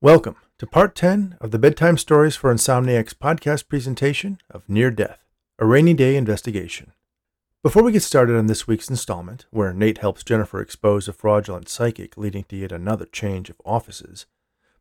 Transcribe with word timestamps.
Welcome 0.00 0.36
to 0.58 0.66
part 0.68 0.94
10 0.94 1.38
of 1.40 1.50
the 1.50 1.58
Bedtime 1.58 1.98
Stories 1.98 2.36
for 2.36 2.54
Insomniacs 2.54 3.14
podcast 3.14 3.66
presentation 3.66 4.38
of 4.48 4.68
Near 4.68 4.92
Death, 4.92 5.24
a 5.58 5.66
rainy 5.66 5.92
day 5.92 6.14
investigation. 6.14 6.92
Before 7.64 7.82
we 7.82 7.90
get 7.90 8.04
started 8.04 8.36
on 8.36 8.46
this 8.46 8.68
week's 8.68 8.88
installment, 8.88 9.46
where 9.50 9.74
Nate 9.74 9.98
helps 9.98 10.22
Jennifer 10.22 10.60
expose 10.60 11.08
a 11.08 11.12
fraudulent 11.12 11.68
psychic 11.68 12.16
leading 12.16 12.44
to 12.44 12.54
yet 12.54 12.70
another 12.70 13.06
change 13.06 13.50
of 13.50 13.60
offices, 13.64 14.26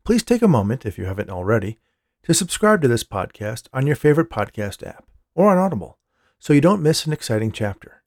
please 0.03 0.21
take 0.21 0.43
a 0.43 0.47
moment, 0.47 0.85
if 0.85 0.99
you 0.99 1.05
haven't 1.05 1.31
already, 1.31 1.79
to 2.21 2.35
subscribe 2.35 2.83
to 2.83 2.87
this 2.87 3.03
podcast 3.03 3.69
on 3.73 3.87
your 3.87 3.95
favorite 3.95 4.29
podcast 4.29 4.85
app 4.85 5.03
or 5.33 5.49
on 5.49 5.57
Audible 5.57 5.97
so 6.37 6.53
you 6.53 6.61
don't 6.61 6.83
miss 6.83 7.07
an 7.07 7.11
exciting 7.11 7.51
chapter. 7.51 8.03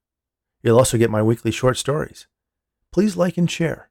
You'll 0.63 0.77
also 0.77 0.97
get 0.97 1.11
my 1.11 1.21
weekly 1.21 1.51
short 1.51 1.75
stories. 1.75 2.27
Please 2.89 3.17
like 3.17 3.37
and 3.37 3.51
share. 3.51 3.90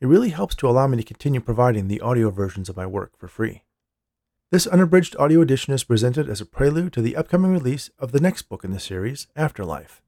It 0.00 0.06
really 0.06 0.30
helps 0.30 0.54
to 0.56 0.68
allow 0.68 0.86
me 0.86 0.98
to 0.98 1.02
continue 1.02 1.40
providing 1.40 1.88
the 1.88 2.00
audio 2.00 2.30
versions 2.30 2.68
of 2.68 2.76
my 2.76 2.86
work 2.86 3.16
for 3.16 3.28
free. 3.28 3.62
This 4.50 4.66
unabridged 4.66 5.16
audio 5.18 5.40
edition 5.40 5.72
is 5.72 5.84
presented 5.84 6.28
as 6.28 6.40
a 6.40 6.46
prelude 6.46 6.92
to 6.92 7.02
the 7.02 7.16
upcoming 7.16 7.50
release 7.50 7.90
of 7.98 8.12
the 8.12 8.20
next 8.20 8.42
book 8.42 8.62
in 8.62 8.70
the 8.70 8.78
series, 8.78 9.26
Afterlife. 9.34 10.02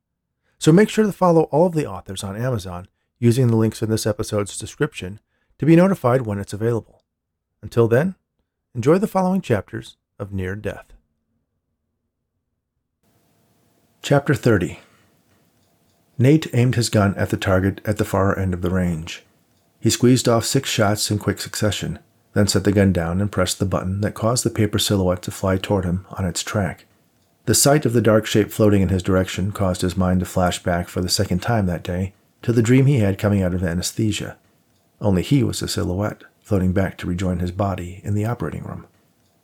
So 0.58 0.72
make 0.72 0.88
sure 0.88 1.04
to 1.04 1.12
follow 1.12 1.44
all 1.44 1.66
of 1.66 1.74
the 1.74 1.86
authors 1.86 2.22
on 2.22 2.36
Amazon 2.36 2.86
using 3.18 3.48
the 3.48 3.56
links 3.56 3.82
in 3.82 3.90
this 3.90 4.06
episode's 4.06 4.58
description 4.58 5.20
to 5.58 5.66
be 5.66 5.74
notified 5.74 6.22
when 6.22 6.38
it's 6.38 6.52
available. 6.52 7.02
Until 7.62 7.88
then, 7.88 8.14
enjoy 8.74 8.98
the 8.98 9.08
following 9.08 9.40
chapters 9.40 9.96
of 10.18 10.32
Near 10.32 10.54
Death. 10.54 10.92
Chapter 14.02 14.34
30 14.34 14.80
Nate 16.16 16.46
aimed 16.52 16.74
his 16.74 16.88
gun 16.88 17.14
at 17.16 17.30
the 17.30 17.36
target 17.36 17.80
at 17.84 17.96
the 17.98 18.04
far 18.04 18.38
end 18.38 18.52
of 18.52 18.62
the 18.62 18.70
range. 18.70 19.24
He 19.80 19.90
squeezed 19.90 20.28
off 20.28 20.44
six 20.44 20.68
shots 20.68 21.10
in 21.10 21.18
quick 21.18 21.40
succession, 21.40 21.98
then 22.34 22.48
set 22.48 22.64
the 22.64 22.72
gun 22.72 22.92
down 22.92 23.20
and 23.20 23.30
pressed 23.30 23.58
the 23.58 23.66
button 23.66 24.00
that 24.00 24.14
caused 24.14 24.44
the 24.44 24.50
paper 24.50 24.78
silhouette 24.78 25.22
to 25.22 25.30
fly 25.30 25.56
toward 25.56 25.84
him 25.84 26.06
on 26.10 26.24
its 26.24 26.42
track. 26.42 26.84
The 27.46 27.54
sight 27.54 27.86
of 27.86 27.92
the 27.92 28.02
dark 28.02 28.26
shape 28.26 28.50
floating 28.50 28.82
in 28.82 28.90
his 28.90 29.02
direction 29.02 29.52
caused 29.52 29.80
his 29.80 29.96
mind 29.96 30.20
to 30.20 30.26
flash 30.26 30.62
back 30.62 30.88
for 30.88 31.00
the 31.00 31.08
second 31.08 31.40
time 31.40 31.66
that 31.66 31.82
day 31.82 32.12
to 32.42 32.52
the 32.52 32.62
dream 32.62 32.86
he 32.86 32.98
had 32.98 33.18
coming 33.18 33.42
out 33.42 33.54
of 33.54 33.64
anesthesia. 33.64 34.36
Only 35.00 35.22
he 35.22 35.42
was 35.42 35.62
a 35.62 35.68
silhouette, 35.68 36.24
floating 36.42 36.72
back 36.72 36.98
to 36.98 37.06
rejoin 37.06 37.38
his 37.38 37.52
body 37.52 38.00
in 38.04 38.14
the 38.14 38.24
operating 38.24 38.64
room. 38.64 38.86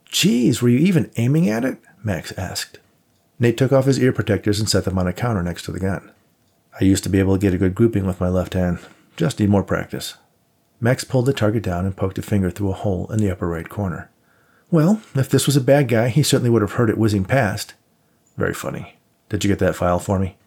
Geez, 0.05 0.61
were 0.61 0.69
you 0.69 0.79
even 0.79 1.11
aiming 1.17 1.49
at 1.49 1.65
it? 1.65 1.79
Max 2.03 2.31
asked. 2.33 2.79
Nate 3.39 3.57
took 3.57 3.73
off 3.73 3.85
his 3.85 3.99
ear 3.99 4.13
protectors 4.13 4.59
and 4.59 4.69
set 4.69 4.85
them 4.85 4.97
on 4.97 5.07
a 5.07 5.13
counter 5.13 5.43
next 5.43 5.63
to 5.63 5.71
the 5.71 5.79
gun. 5.79 6.11
I 6.79 6.83
used 6.83 7.03
to 7.03 7.09
be 7.09 7.19
able 7.19 7.35
to 7.35 7.41
get 7.41 7.53
a 7.53 7.57
good 7.57 7.75
grouping 7.75 8.05
with 8.05 8.19
my 8.19 8.29
left 8.29 8.53
hand. 8.53 8.79
Just 9.17 9.39
need 9.39 9.49
more 9.49 9.63
practice. 9.63 10.15
Max 10.79 11.03
pulled 11.03 11.25
the 11.25 11.33
target 11.33 11.63
down 11.63 11.85
and 11.85 11.95
poked 11.95 12.17
a 12.17 12.21
finger 12.21 12.51
through 12.51 12.71
a 12.71 12.73
hole 12.73 13.11
in 13.11 13.19
the 13.19 13.31
upper 13.31 13.47
right 13.47 13.67
corner. 13.67 14.09
Well, 14.71 15.01
if 15.15 15.29
this 15.29 15.45
was 15.45 15.55
a 15.55 15.61
bad 15.61 15.87
guy, 15.87 16.09
he 16.09 16.23
certainly 16.23 16.49
would 16.49 16.61
have 16.61 16.73
heard 16.73 16.89
it 16.89 16.97
whizzing 16.97 17.25
past. 17.25 17.73
Very 18.37 18.53
funny. 18.53 18.97
Did 19.29 19.43
you 19.43 19.49
get 19.49 19.59
that 19.59 19.75
file 19.75 19.99
for 19.99 20.19
me? 20.19 20.37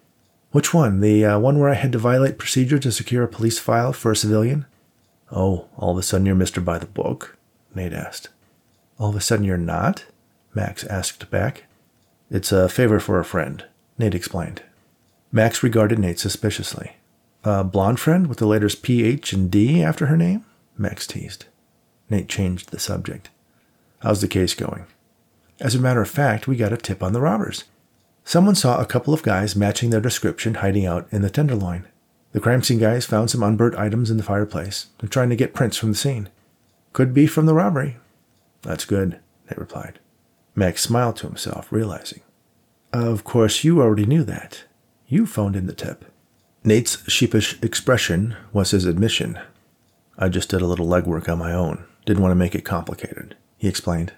Which 0.50 0.72
one? 0.72 1.00
The 1.00 1.24
uh, 1.24 1.38
one 1.38 1.58
where 1.58 1.70
I 1.70 1.74
had 1.74 1.92
to 1.92 1.98
violate 1.98 2.38
procedure 2.38 2.78
to 2.78 2.92
secure 2.92 3.22
a 3.22 3.28
police 3.28 3.58
file 3.58 3.92
for 3.92 4.10
a 4.10 4.16
civilian? 4.16 4.66
Oh, 5.30 5.68
all 5.76 5.92
of 5.92 5.98
a 5.98 6.02
sudden 6.02 6.26
you're 6.26 6.36
Mr. 6.36 6.64
By 6.64 6.78
the 6.78 6.86
Book? 6.86 7.36
Nate 7.74 7.92
asked. 7.92 8.28
All 8.98 9.10
of 9.10 9.16
a 9.16 9.20
sudden 9.20 9.44
you're 9.44 9.58
not? 9.58 10.06
Max 10.54 10.84
asked 10.84 11.30
back. 11.30 11.64
It's 12.30 12.52
a 12.52 12.68
favor 12.68 12.98
for 12.98 13.18
a 13.18 13.24
friend, 13.24 13.64
Nate 13.98 14.14
explained. 14.14 14.62
Max 15.30 15.62
regarded 15.62 15.98
Nate 15.98 16.18
suspiciously. 16.18 16.96
A 17.44 17.64
blonde 17.64 18.00
friend 18.00 18.26
with 18.26 18.38
the 18.38 18.46
letters 18.46 18.74
P, 18.74 19.04
H, 19.04 19.32
and 19.32 19.50
D 19.50 19.82
after 19.82 20.06
her 20.06 20.16
name? 20.16 20.44
Max 20.76 21.06
teased. 21.06 21.46
Nate 22.10 22.28
changed 22.28 22.70
the 22.70 22.78
subject. 22.78 23.30
How's 24.00 24.20
the 24.20 24.28
case 24.28 24.54
going? 24.54 24.86
As 25.60 25.74
a 25.74 25.80
matter 25.80 26.00
of 26.00 26.10
fact, 26.10 26.46
we 26.46 26.56
got 26.56 26.72
a 26.72 26.76
tip 26.76 27.02
on 27.02 27.12
the 27.12 27.20
robbers. 27.20 27.64
Someone 28.24 28.54
saw 28.54 28.80
a 28.80 28.86
couple 28.86 29.14
of 29.14 29.22
guys 29.22 29.56
matching 29.56 29.90
their 29.90 30.00
description 30.00 30.54
hiding 30.54 30.86
out 30.86 31.08
in 31.10 31.22
the 31.22 31.30
tenderloin. 31.30 31.86
The 32.32 32.40
crime 32.40 32.62
scene 32.62 32.78
guys 32.78 33.06
found 33.06 33.30
some 33.30 33.42
unburnt 33.42 33.76
items 33.76 34.10
in 34.10 34.18
the 34.18 34.22
fireplace. 34.22 34.88
They're 34.98 35.08
trying 35.08 35.30
to 35.30 35.36
get 35.36 35.54
prints 35.54 35.76
from 35.76 35.90
the 35.90 35.96
scene. 35.96 36.28
Could 36.92 37.14
be 37.14 37.26
from 37.26 37.46
the 37.46 37.54
robbery. 37.54 37.96
That's 38.62 38.84
good, 38.84 39.18
Nate 39.48 39.58
replied. 39.58 39.98
Max 40.54 40.82
smiled 40.82 41.16
to 41.16 41.26
himself, 41.26 41.72
realizing. 41.72 42.20
Of 42.92 43.24
course, 43.24 43.64
you 43.64 43.80
already 43.80 44.06
knew 44.06 44.24
that. 44.24 44.64
You 45.06 45.24
phoned 45.24 45.56
in 45.56 45.66
the 45.66 45.72
tip. 45.72 46.04
Nate's 46.68 47.10
sheepish 47.10 47.58
expression 47.62 48.36
was 48.52 48.72
his 48.72 48.84
admission. 48.84 49.38
I 50.18 50.28
just 50.28 50.50
did 50.50 50.60
a 50.60 50.66
little 50.66 50.86
legwork 50.86 51.26
on 51.26 51.38
my 51.38 51.50
own. 51.50 51.86
Didn't 52.04 52.22
want 52.22 52.32
to 52.32 52.36
make 52.36 52.54
it 52.54 52.66
complicated, 52.66 53.36
he 53.56 53.68
explained. 53.68 54.12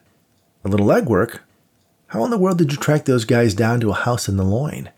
A 0.64 0.68
little 0.68 0.84
legwork? 0.84 1.38
How 2.08 2.24
in 2.24 2.32
the 2.32 2.38
world 2.38 2.58
did 2.58 2.72
you 2.72 2.76
track 2.76 3.04
those 3.04 3.24
guys 3.24 3.54
down 3.54 3.78
to 3.78 3.90
a 3.90 3.94
house 3.94 4.28
in 4.28 4.36
the 4.36 4.42
loin? 4.42 4.90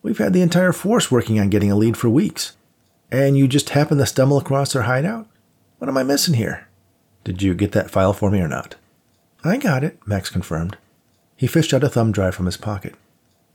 We've 0.00 0.18
had 0.18 0.32
the 0.32 0.42
entire 0.42 0.72
force 0.72 1.10
working 1.10 1.40
on 1.40 1.50
getting 1.50 1.72
a 1.72 1.76
lead 1.76 1.96
for 1.96 2.08
weeks. 2.08 2.54
And 3.10 3.36
you 3.36 3.48
just 3.48 3.70
happened 3.70 3.98
to 3.98 4.06
stumble 4.06 4.38
across 4.38 4.72
their 4.72 4.82
hideout? 4.82 5.26
What 5.78 5.88
am 5.88 5.96
I 5.96 6.04
missing 6.04 6.34
here? 6.34 6.68
Did 7.24 7.42
you 7.42 7.54
get 7.54 7.72
that 7.72 7.90
file 7.90 8.12
for 8.12 8.30
me 8.30 8.40
or 8.40 8.46
not? 8.46 8.76
I 9.42 9.56
got 9.56 9.82
it, 9.82 9.98
Max 10.06 10.30
confirmed. 10.30 10.76
He 11.34 11.48
fished 11.48 11.74
out 11.74 11.82
a 11.82 11.88
thumb 11.88 12.12
drive 12.12 12.36
from 12.36 12.46
his 12.46 12.56
pocket. 12.56 12.94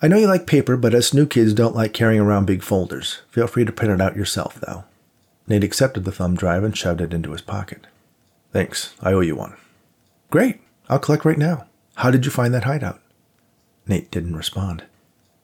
I 0.01 0.07
know 0.07 0.17
you 0.17 0.27
like 0.27 0.45
paper, 0.45 0.77
but 0.77 0.93
us 0.93 1.13
new 1.13 1.25
kids 1.25 1.53
don't 1.53 1.75
like 1.75 1.93
carrying 1.93 2.21
around 2.21 2.45
big 2.45 2.61
folders. 2.61 3.21
Feel 3.31 3.47
free 3.47 3.65
to 3.65 3.71
print 3.71 3.93
it 3.93 4.01
out 4.01 4.15
yourself, 4.15 4.59
though. 4.59 4.83
Nate 5.47 5.63
accepted 5.63 6.03
the 6.05 6.11
thumb 6.11 6.35
drive 6.35 6.63
and 6.63 6.77
shoved 6.77 7.01
it 7.01 7.13
into 7.13 7.31
his 7.31 7.41
pocket. 7.41 7.87
Thanks. 8.51 8.93
I 9.01 9.13
owe 9.13 9.21
you 9.21 9.35
one. 9.35 9.55
Great. 10.29 10.59
I'll 10.89 10.99
collect 10.99 11.25
right 11.25 11.37
now. 11.37 11.65
How 11.95 12.11
did 12.11 12.25
you 12.25 12.31
find 12.31 12.53
that 12.53 12.65
hideout? 12.65 13.01
Nate 13.87 14.11
didn't 14.11 14.35
respond. 14.35 14.83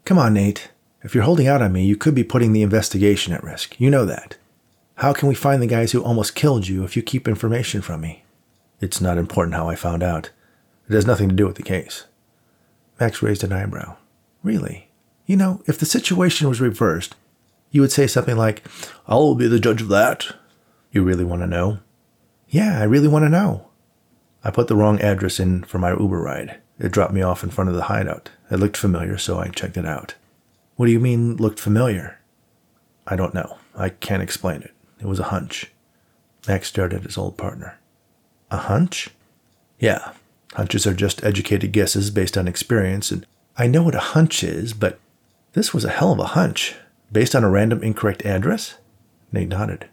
Come 0.05 0.19
on, 0.19 0.33
Nate. 0.33 0.69
If 1.01 1.15
you're 1.15 1.23
holding 1.23 1.47
out 1.47 1.61
on 1.61 1.73
me, 1.73 1.85
you 1.85 1.95
could 1.95 2.13
be 2.13 2.23
putting 2.23 2.53
the 2.53 2.61
investigation 2.61 3.33
at 3.33 3.43
risk. 3.43 3.79
You 3.79 3.89
know 3.89 4.05
that. 4.05 4.35
How 4.95 5.13
can 5.13 5.27
we 5.27 5.35
find 5.35 5.61
the 5.61 5.67
guys 5.67 5.91
who 5.91 6.03
almost 6.03 6.35
killed 6.35 6.67
you 6.67 6.83
if 6.83 6.95
you 6.95 7.01
keep 7.01 7.27
information 7.27 7.81
from 7.81 8.01
me? 8.01 8.23
It's 8.79 9.01
not 9.01 9.17
important 9.17 9.55
how 9.55 9.67
I 9.67 9.75
found 9.75 10.03
out. 10.03 10.29
It 10.87 10.93
has 10.93 11.07
nothing 11.07 11.29
to 11.29 11.35
do 11.35 11.47
with 11.47 11.55
the 11.55 11.63
case. 11.63 12.05
Max 12.99 13.23
raised 13.23 13.43
an 13.43 13.51
eyebrow. 13.51 13.97
Really? 14.43 14.89
You 15.25 15.37
know, 15.37 15.63
if 15.65 15.79
the 15.79 15.85
situation 15.85 16.49
was 16.49 16.61
reversed, 16.61 17.15
you 17.71 17.81
would 17.81 17.91
say 17.91 18.05
something 18.05 18.37
like, 18.37 18.63
I'll 19.07 19.35
be 19.35 19.47
the 19.47 19.59
judge 19.59 19.81
of 19.81 19.87
that. 19.87 20.35
You 20.91 21.03
really 21.03 21.23
want 21.23 21.41
to 21.41 21.47
know? 21.47 21.79
Yeah, 22.49 22.79
I 22.79 22.83
really 22.83 23.07
want 23.07 23.25
to 23.25 23.29
know. 23.29 23.67
I 24.43 24.51
put 24.51 24.67
the 24.67 24.75
wrong 24.75 25.01
address 25.01 25.39
in 25.39 25.63
for 25.63 25.79
my 25.79 25.91
Uber 25.91 26.19
ride. 26.19 26.57
It 26.77 26.91
dropped 26.91 27.13
me 27.13 27.21
off 27.21 27.43
in 27.43 27.49
front 27.49 27.69
of 27.69 27.75
the 27.75 27.83
hideout. 27.83 28.29
It 28.51 28.57
looked 28.57 28.77
familiar, 28.77 29.17
so 29.17 29.39
I 29.39 29.47
checked 29.47 29.77
it 29.77 29.85
out. 29.85 30.15
What 30.75 30.87
do 30.87 30.91
you 30.91 30.99
mean, 30.99 31.37
looked 31.37 31.59
familiar? 31.59 32.19
I 33.07 33.15
don't 33.15 33.33
know. 33.33 33.57
I 33.75 33.89
can't 33.89 34.21
explain 34.21 34.61
it. 34.61 34.73
It 34.99 35.07
was 35.07 35.19
a 35.19 35.23
hunch. 35.23 35.71
Max 36.47 36.67
stared 36.67 36.93
at 36.93 37.03
his 37.03 37.17
old 37.17 37.37
partner. 37.37 37.79
A 38.51 38.57
hunch? 38.57 39.09
Yeah. 39.79 40.11
Hunches 40.53 40.85
are 40.85 40.93
just 40.93 41.23
educated 41.23 41.71
guesses 41.71 42.11
based 42.11 42.37
on 42.37 42.47
experience 42.47 43.11
and 43.11 43.25
I 43.57 43.67
know 43.67 43.83
what 43.83 43.95
a 43.95 43.99
hunch 43.99 44.43
is, 44.43 44.73
but 44.73 44.99
this 45.53 45.73
was 45.73 45.85
a 45.85 45.89
hell 45.89 46.11
of 46.11 46.19
a 46.19 46.27
hunch. 46.27 46.75
Based 47.11 47.35
on 47.35 47.43
a 47.43 47.49
random 47.49 47.83
incorrect 47.83 48.25
address? 48.25 48.75
Nate 49.31 49.49
nodded. 49.49 49.87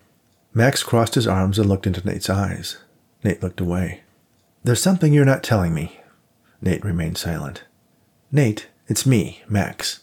Max 0.55 0.83
crossed 0.83 1.15
his 1.15 1.27
arms 1.27 1.59
and 1.59 1.69
looked 1.69 1.87
into 1.87 2.07
Nate's 2.07 2.31
eyes. 2.31 2.79
Nate 3.23 3.43
looked 3.43 3.61
away. 3.61 4.01
There's 4.65 4.83
something 4.83 5.13
you're 5.13 5.25
not 5.25 5.43
telling 5.43 5.75
me. 5.75 6.01
Nate 6.63 6.85
remained 6.85 7.19
silent. 7.19 7.65
Nate, 8.33 8.69
it's 8.89 9.07
me, 9.07 9.43
Max. 9.49 10.01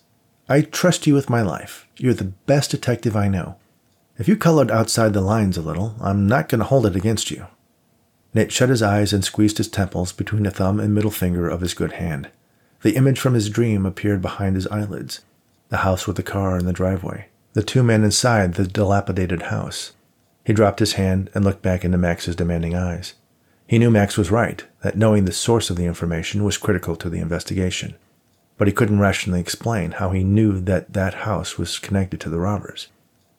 I 0.47 0.61
trust 0.61 1.07
you 1.07 1.13
with 1.13 1.29
my 1.29 1.41
life. 1.41 1.87
You're 1.97 2.13
the 2.13 2.25
best 2.45 2.71
detective 2.71 3.15
I 3.15 3.27
know. 3.27 3.57
If 4.17 4.27
you 4.27 4.37
colored 4.37 4.71
outside 4.71 5.13
the 5.13 5.21
lines 5.21 5.57
a 5.57 5.61
little, 5.61 5.95
I'm 5.99 6.27
not 6.27 6.49
going 6.49 6.59
to 6.59 6.65
hold 6.65 6.85
it 6.85 6.95
against 6.95 7.31
you. 7.31 7.47
Nate 8.33 8.51
shut 8.51 8.69
his 8.69 8.83
eyes 8.83 9.13
and 9.13 9.23
squeezed 9.23 9.57
his 9.57 9.67
temples 9.67 10.11
between 10.11 10.43
the 10.43 10.51
thumb 10.51 10.79
and 10.79 10.93
middle 10.93 11.11
finger 11.11 11.49
of 11.49 11.61
his 11.61 11.73
good 11.73 11.93
hand. 11.93 12.29
The 12.81 12.95
image 12.95 13.19
from 13.19 13.33
his 13.33 13.49
dream 13.49 13.85
appeared 13.85 14.21
behind 14.21 14.55
his 14.55 14.67
eyelids 14.67 15.21
the 15.69 15.77
house 15.77 16.07
with 16.07 16.15
the 16.15 16.23
car 16.23 16.57
in 16.57 16.65
the 16.65 16.71
driveway, 16.71 17.27
the 17.53 17.63
two 17.63 17.83
men 17.83 18.03
inside 18.03 18.53
the 18.53 18.67
dilapidated 18.67 19.43
house. 19.43 19.91
He 20.45 20.53
dropped 20.53 20.79
his 20.79 20.93
hand 20.93 21.29
and 21.33 21.43
looked 21.43 21.61
back 21.61 21.83
into 21.83 21.97
Max's 21.97 22.37
demanding 22.37 22.73
eyes. 22.73 23.15
He 23.67 23.77
knew 23.77 23.91
Max 23.91 24.17
was 24.17 24.31
right, 24.31 24.63
that 24.81 24.95
knowing 24.95 25.25
the 25.25 25.33
source 25.33 25.69
of 25.69 25.75
the 25.75 25.85
information 25.85 26.45
was 26.45 26.57
critical 26.57 26.95
to 26.95 27.09
the 27.09 27.19
investigation. 27.19 27.95
But 28.57 28.69
he 28.69 28.73
couldn't 28.73 28.99
rationally 28.99 29.41
explain 29.41 29.91
how 29.91 30.11
he 30.11 30.23
knew 30.23 30.61
that 30.61 30.93
that 30.93 31.13
house 31.15 31.57
was 31.57 31.79
connected 31.79 32.21
to 32.21 32.29
the 32.29 32.39
robbers. 32.39 32.87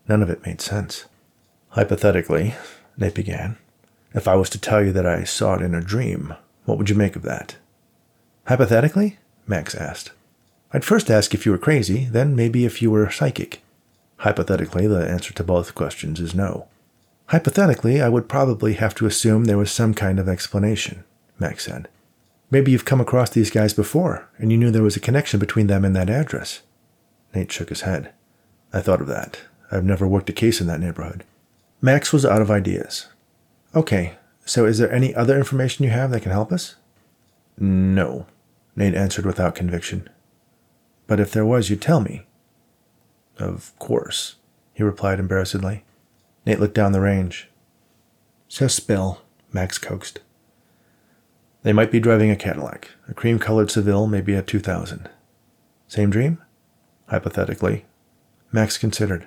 None 0.07 0.23
of 0.23 0.29
it 0.29 0.45
made 0.45 0.61
sense. 0.61 1.07
Hypothetically, 1.71 2.55
Nate 2.99 3.15
began, 3.15 3.57
if 4.13 4.29
I 4.29 4.35
was 4.35 4.51
to 4.51 4.61
tell 4.61 4.85
you 4.85 4.93
that 4.93 5.07
I 5.07 5.25
saw 5.25 5.55
it 5.55 5.63
in 5.63 5.75
a 5.75 5.81
dream, 5.81 6.35
what 6.67 6.77
would 6.77 6.91
you 6.91 6.97
make 6.97 7.17
of 7.17 7.23
that? 7.23 7.57
Hypothetically? 8.47 9.19
Max 9.49 9.75
asked. 9.75 10.13
I'd 10.73 10.85
first 10.85 11.11
ask 11.11 11.33
if 11.33 11.47
you 11.47 11.53
were 11.53 11.59
crazy, 11.59 12.05
then 12.05 12.37
maybe 12.37 12.65
if 12.65 12.83
you 12.83 12.91
were 12.91 13.11
psychic. 13.11 13.63
Hypothetically, 14.19 14.87
the 14.87 15.09
answer 15.09 15.33
to 15.33 15.43
both 15.43 15.75
questions 15.75 16.21
is 16.21 16.35
no. 16.35 16.69
Hypothetically, 17.27 18.03
I 18.03 18.09
would 18.09 18.29
probably 18.29 18.75
have 18.75 18.95
to 18.97 19.07
assume 19.07 19.45
there 19.45 19.59
was 19.59 19.71
some 19.71 19.95
kind 19.95 20.19
of 20.19 20.29
explanation, 20.29 21.05
Max 21.39 21.65
said. 21.65 21.89
Maybe 22.51 22.73
you've 22.73 22.85
come 22.85 23.01
across 23.01 23.31
these 23.31 23.51
guys 23.51 23.75
before, 23.75 24.29
and 24.39 24.51
you 24.51 24.59
knew 24.59 24.71
there 24.71 24.83
was 24.83 24.97
a 24.97 25.01
connection 25.01 25.39
between 25.39 25.67
them 25.67 25.85
and 25.85 25.95
that 25.97 26.11
address. 26.11 26.61
Nate 27.35 27.53
shook 27.53 27.69
his 27.69 27.83
head. 27.83 28.13
I 28.73 28.81
thought 28.81 29.01
of 29.01 29.07
that. 29.09 29.41
I've 29.71 29.85
never 29.85 30.09
worked 30.09 30.31
a 30.31 30.35
case 30.35 30.61
in 30.61 30.67
that 30.67 30.81
neighborhood. 30.81 31.25
Max 31.81 32.13
was 32.13 32.25
out 32.25 32.43
of 32.43 32.51
ideas. 32.51 33.07
Okay, 33.75 34.15
so 34.45 34.65
is 34.65 34.79
there 34.79 34.91
any 34.91 35.15
other 35.15 35.37
information 35.37 35.85
you 35.85 35.91
have 35.91 36.11
that 36.11 36.23
can 36.23 36.33
help 36.33 36.51
us? 36.51 36.77
No, 37.59 38.27
Nate 38.79 38.95
answered 38.95 39.27
without 39.27 39.57
conviction. 39.57 40.09
But 41.09 41.19
if 41.19 41.33
there 41.33 41.45
was, 41.45 41.69
you'd 41.69 41.83
tell 41.83 42.01
me. 42.01 42.27
Of 43.37 43.77
course, 43.81 44.37
he 44.73 44.85
replied 44.85 45.19
embarrassedly. 45.19 45.83
Nate 46.47 46.61
looked 46.61 46.77
down 46.77 46.93
the 46.93 47.01
range. 47.01 47.49
So 48.47 48.69
spill, 48.69 49.23
Max 49.53 49.79
coaxed. 49.79 50.21
They 51.65 51.73
might 51.73 51.91
be 51.91 51.99
driving 51.99 52.31
a 52.31 52.37
Cadillac, 52.37 52.93
a 53.09 53.15
cream 53.15 53.41
colored 53.41 53.73
Seville, 53.73 54.07
maybe 54.07 54.35
a 54.35 54.43
2000. 54.43 55.11
Same 55.89 56.11
dream? 56.11 56.39
Hypothetically. 57.09 57.85
Max 58.53 58.79
considered. 58.79 59.27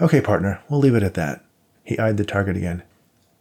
Okay, 0.00 0.20
partner, 0.20 0.60
we'll 0.68 0.78
leave 0.78 0.94
it 0.94 1.02
at 1.02 1.14
that. 1.14 1.44
He 1.82 1.98
eyed 1.98 2.18
the 2.18 2.24
target 2.24 2.56
again. 2.56 2.84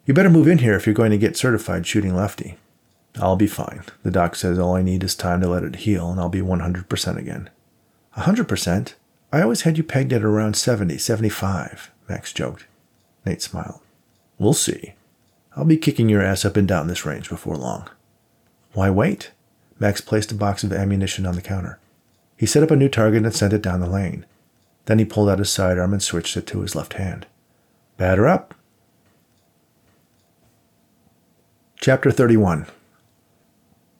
You 0.08 0.16
better 0.16 0.30
move 0.32 0.48
in 0.48 0.58
here 0.58 0.76
if 0.76 0.88
you're 0.88 0.96
going 0.96 1.12
to 1.12 1.20
get 1.20 1.38
certified 1.38 1.86
shooting 1.86 2.16
lefty. 2.16 2.58
I'll 3.18 3.36
be 3.36 3.48
fine. 3.48 3.84
The 4.04 4.12
doc 4.12 4.36
says 4.36 4.60
all 4.60 4.76
I 4.76 4.82
need 4.82 5.04
is 5.04 5.16
time 5.16 5.42
to 5.42 5.48
let 5.48 5.64
it 5.64 5.78
heal, 5.78 6.12
and 6.12 6.20
I'll 6.20 6.30
be 6.30 6.42
100% 6.42 7.18
again. 7.18 7.50
100%? 8.18 8.94
I 9.32 9.42
always 9.42 9.62
had 9.62 9.78
you 9.78 9.84
pegged 9.84 10.14
at 10.14 10.24
around 10.24 10.56
70, 10.56 10.98
75, 10.98 11.92
Max 12.08 12.32
joked. 12.34 12.66
Nate 13.26 13.42
smiled. 13.42 13.80
We'll 14.38 14.54
see. 14.54 14.94
I'll 15.56 15.66
be 15.66 15.78
kicking 15.78 16.10
your 16.10 16.22
ass 16.22 16.46
up 16.46 16.58
and 16.58 16.68
down 16.68 16.88
this 16.88 17.06
range 17.06 17.30
before 17.30 17.56
long. 17.56 17.90
Why 18.74 18.90
wait? 18.90 19.32
Max 19.80 20.02
placed 20.02 20.32
a 20.32 20.36
box 20.36 20.64
of 20.64 20.74
ammunition 20.74 21.26
on 21.26 21.36
the 21.36 21.42
counter. 21.42 21.80
He 22.38 22.46
set 22.46 22.64
up 22.64 22.72
a 22.72 22.76
new 22.76 22.90
target 22.90 23.24
and 23.24 23.34
sent 23.34 23.54
it 23.54 23.62
down 23.62 23.80
the 23.80 23.90
lane. 23.90 24.26
Then 24.86 25.00
he 25.00 25.06
pulled 25.06 25.30
out 25.30 25.40
his 25.40 25.50
sidearm 25.50 25.94
and 25.94 26.04
switched 26.04 26.38
it 26.38 26.46
to 26.48 26.62
his 26.62 26.76
left 26.76 26.94
hand. 26.94 27.26
Batter 27.98 28.28
up. 28.28 28.54
Chapter 31.78 32.12
31 32.12 32.68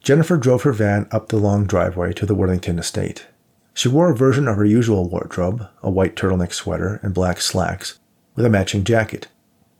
Jennifer 0.06 0.36
drove 0.36 0.62
her 0.62 0.72
van 0.72 1.08
up 1.10 1.30
the 1.30 1.36
long 1.36 1.66
driveway 1.66 2.12
to 2.12 2.24
the 2.24 2.34
Worthington 2.36 2.78
estate. 2.78 3.26
She 3.74 3.88
wore 3.88 4.08
a 4.08 4.14
version 4.14 4.46
of 4.46 4.54
her 4.54 4.64
usual 4.64 5.08
wardrobe, 5.08 5.66
a 5.82 5.90
white 5.90 6.14
turtleneck 6.14 6.52
sweater 6.52 7.00
and 7.02 7.12
black 7.12 7.40
slacks, 7.40 7.98
with 8.36 8.46
a 8.46 8.48
matching 8.48 8.84
jacket, 8.84 9.26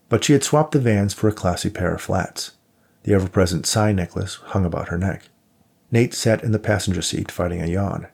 but 0.09 0.25
she 0.25 0.33
had 0.33 0.43
swapped 0.43 0.73
the 0.73 0.81
vans 0.81 1.15
for 1.15 1.29
a 1.29 1.33
classy 1.33 1.71
pair 1.71 1.95
of 1.95 2.01
flats. 2.01 2.57
The 3.05 3.15
ever 3.15 3.29
present 3.29 3.67
sign 3.67 3.95
necklace 3.95 4.41
hung 4.47 4.65
about 4.65 4.89
her 4.89 4.99
neck. 4.99 5.29
Nate 5.93 6.13
sat 6.13 6.43
in 6.43 6.51
the 6.51 6.59
passenger 6.59 7.03
seat 7.03 7.31
fighting 7.31 7.63
a 7.63 7.69
yawn. 7.69 8.09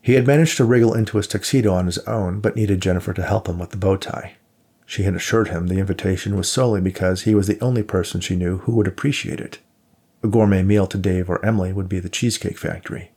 He 0.00 0.12
had 0.12 0.28
managed 0.28 0.56
to 0.58 0.64
wriggle 0.64 0.94
into 0.94 1.16
his 1.16 1.26
tuxedo 1.26 1.74
on 1.74 1.86
his 1.86 1.98
own, 2.06 2.38
but 2.38 2.54
needed 2.54 2.80
Jennifer 2.80 3.12
to 3.14 3.24
help 3.24 3.48
him 3.48 3.58
with 3.58 3.70
the 3.70 3.76
bow 3.76 3.96
tie. 3.96 4.36
She 4.86 5.02
had 5.02 5.16
assured 5.16 5.48
him 5.48 5.66
the 5.66 5.80
invitation 5.80 6.36
was 6.36 6.48
solely 6.48 6.80
because 6.80 7.22
he 7.22 7.34
was 7.34 7.48
the 7.48 7.58
only 7.60 7.82
person 7.82 8.20
she 8.20 8.36
knew 8.36 8.58
who 8.58 8.76
would 8.76 8.86
appreciate 8.86 9.40
it. 9.40 9.58
A 10.22 10.28
gourmet 10.28 10.62
meal 10.62 10.86
to 10.86 10.98
Dave 10.98 11.30
or 11.30 11.44
Emily 11.44 11.72
would 11.72 11.88
be 11.88 11.98
the 11.98 12.10
Cheesecake 12.10 12.58
Factory. 12.58 13.10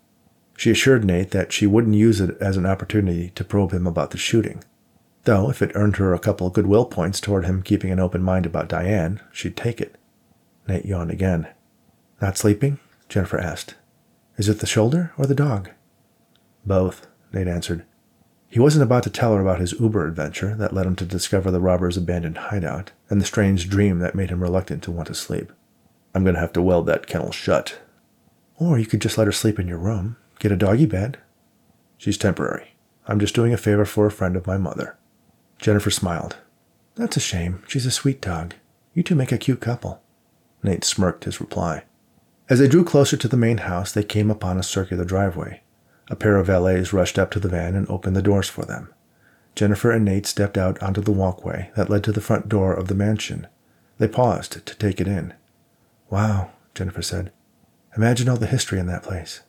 She 0.56 0.72
assured 0.72 1.04
Nate 1.04 1.32
that 1.32 1.52
she 1.52 1.68
wouldn't 1.68 1.96
use 1.96 2.22
it 2.22 2.38
as 2.40 2.56
an 2.56 2.66
opportunity 2.66 3.32
to 3.32 3.44
probe 3.44 3.74
him 3.74 3.86
about 3.86 4.12
the 4.12 4.18
shooting. 4.18 4.64
Though, 5.26 5.50
if 5.50 5.62
it 5.62 5.72
earned 5.76 5.98
her 5.98 6.14
a 6.14 6.20
couple 6.20 6.48
of 6.48 6.54
goodwill 6.54 6.86
points 6.86 7.20
toward 7.20 7.46
him 7.46 7.62
keeping 7.62 7.92
an 7.92 8.00
open 8.00 8.22
mind 8.24 8.46
about 8.46 8.70
Diane, 8.70 9.20
she'd 9.32 9.58
take 9.58 9.82
it. 9.82 9.96
Nate 10.68 10.86
yawned 10.86 11.12
again. 11.12 11.48
Not 12.22 12.38
sleeping? 12.38 12.80
Jennifer 13.10 13.40
asked. 13.40 13.76
Is 14.38 14.48
it 14.48 14.60
the 14.60 14.66
shoulder 14.66 15.12
or 15.18 15.26
the 15.26 15.36
dog? 15.36 15.72
Both, 16.66 17.08
Nate 17.34 17.48
answered. 17.48 17.86
He 18.50 18.60
wasn't 18.60 18.84
about 18.84 19.04
to 19.04 19.10
tell 19.10 19.34
her 19.34 19.42
about 19.42 19.60
his 19.60 19.74
Uber 19.74 20.08
adventure 20.08 20.56
that 20.56 20.74
led 20.74 20.86
him 20.86 20.96
to 20.98 21.06
discover 21.06 21.52
the 21.52 21.60
robber's 21.60 21.98
abandoned 21.98 22.38
hideout 22.38 22.92
and 23.10 23.20
the 23.20 23.26
strange 23.26 23.68
dream 23.68 24.00
that 24.00 24.16
made 24.16 24.30
him 24.30 24.42
reluctant 24.42 24.84
to 24.84 24.92
want 24.92 25.08
to 25.08 25.16
sleep. 25.16 25.52
I'm 26.14 26.24
going 26.24 26.36
to 26.36 26.42
have 26.42 26.54
to 26.54 26.62
weld 26.62 26.86
that 26.88 27.08
kennel 27.08 27.32
shut. 27.32 27.80
Or 28.58 28.78
you 28.78 28.86
could 28.86 29.02
just 29.02 29.18
let 29.18 29.28
her 29.28 29.34
sleep 29.34 29.60
in 29.60 29.68
your 29.68 29.78
room. 29.78 30.18
Get 30.40 30.52
a 30.52 30.56
doggy 30.56 30.86
bed. 30.86 31.18
She's 31.98 32.18
temporary. 32.18 32.76
I'm 33.08 33.20
just 33.20 33.36
doing 33.36 33.54
a 33.54 33.58
favor 33.58 33.86
for 33.86 34.06
a 34.06 34.12
friend 34.12 34.36
of 34.36 34.48
my 34.48 34.58
mother. 34.58 34.98
Jennifer 35.58 35.90
smiled. 35.90 36.38
That's 36.96 37.18
a 37.18 37.22
shame. 37.22 37.64
She's 37.68 37.86
a 37.86 37.92
sweet 37.92 38.22
dog. 38.22 38.54
You 38.94 39.04
two 39.04 39.16
make 39.16 39.32
a 39.32 39.38
cute 39.38 39.62
couple. 39.62 40.02
Nate 40.62 40.84
smirked 40.84 41.24
his 41.24 41.42
reply. 41.42 41.84
As 42.50 42.60
they 42.60 42.68
drew 42.68 42.84
closer 42.84 43.18
to 43.18 43.28
the 43.28 43.38
main 43.38 43.60
house, 43.60 43.92
they 43.92 44.04
came 44.04 44.30
upon 44.30 44.58
a 44.58 44.64
circular 44.64 45.06
driveway. 45.06 45.62
A 46.10 46.16
pair 46.16 46.38
of 46.38 46.48
valets 46.48 46.94
rushed 46.94 47.18
up 47.18 47.32
to 47.32 47.40
the 47.40 47.50
van 47.50 47.76
and 47.76 47.90
opened 47.90 48.16
the 48.16 48.22
doors 48.22 48.50
for 48.50 48.66
them. 48.66 48.94
Jennifer 49.56 49.92
and 49.92 50.04
Nate 50.04 50.26
stepped 50.26 50.58
out 50.58 50.82
onto 50.84 51.02
the 51.02 51.12
walkway 51.12 51.72
that 51.76 51.90
led 51.90 52.04
to 52.04 52.12
the 52.12 52.22
front 52.22 52.50
door 52.50 52.74
of 52.74 52.88
the 52.88 52.96
mansion. 52.96 53.48
They 53.98 54.08
paused 54.08 54.66
to 54.66 54.76
take 54.76 55.00
it 55.00 55.08
in. 55.08 55.34
Wow, 56.14 56.52
Jennifer 56.76 57.02
said. 57.02 57.32
Imagine 57.98 58.30
all 58.30 58.38
the 58.38 58.46
history 58.46 58.78
in 58.78 58.86
that 58.86 59.02
place. 59.02 59.42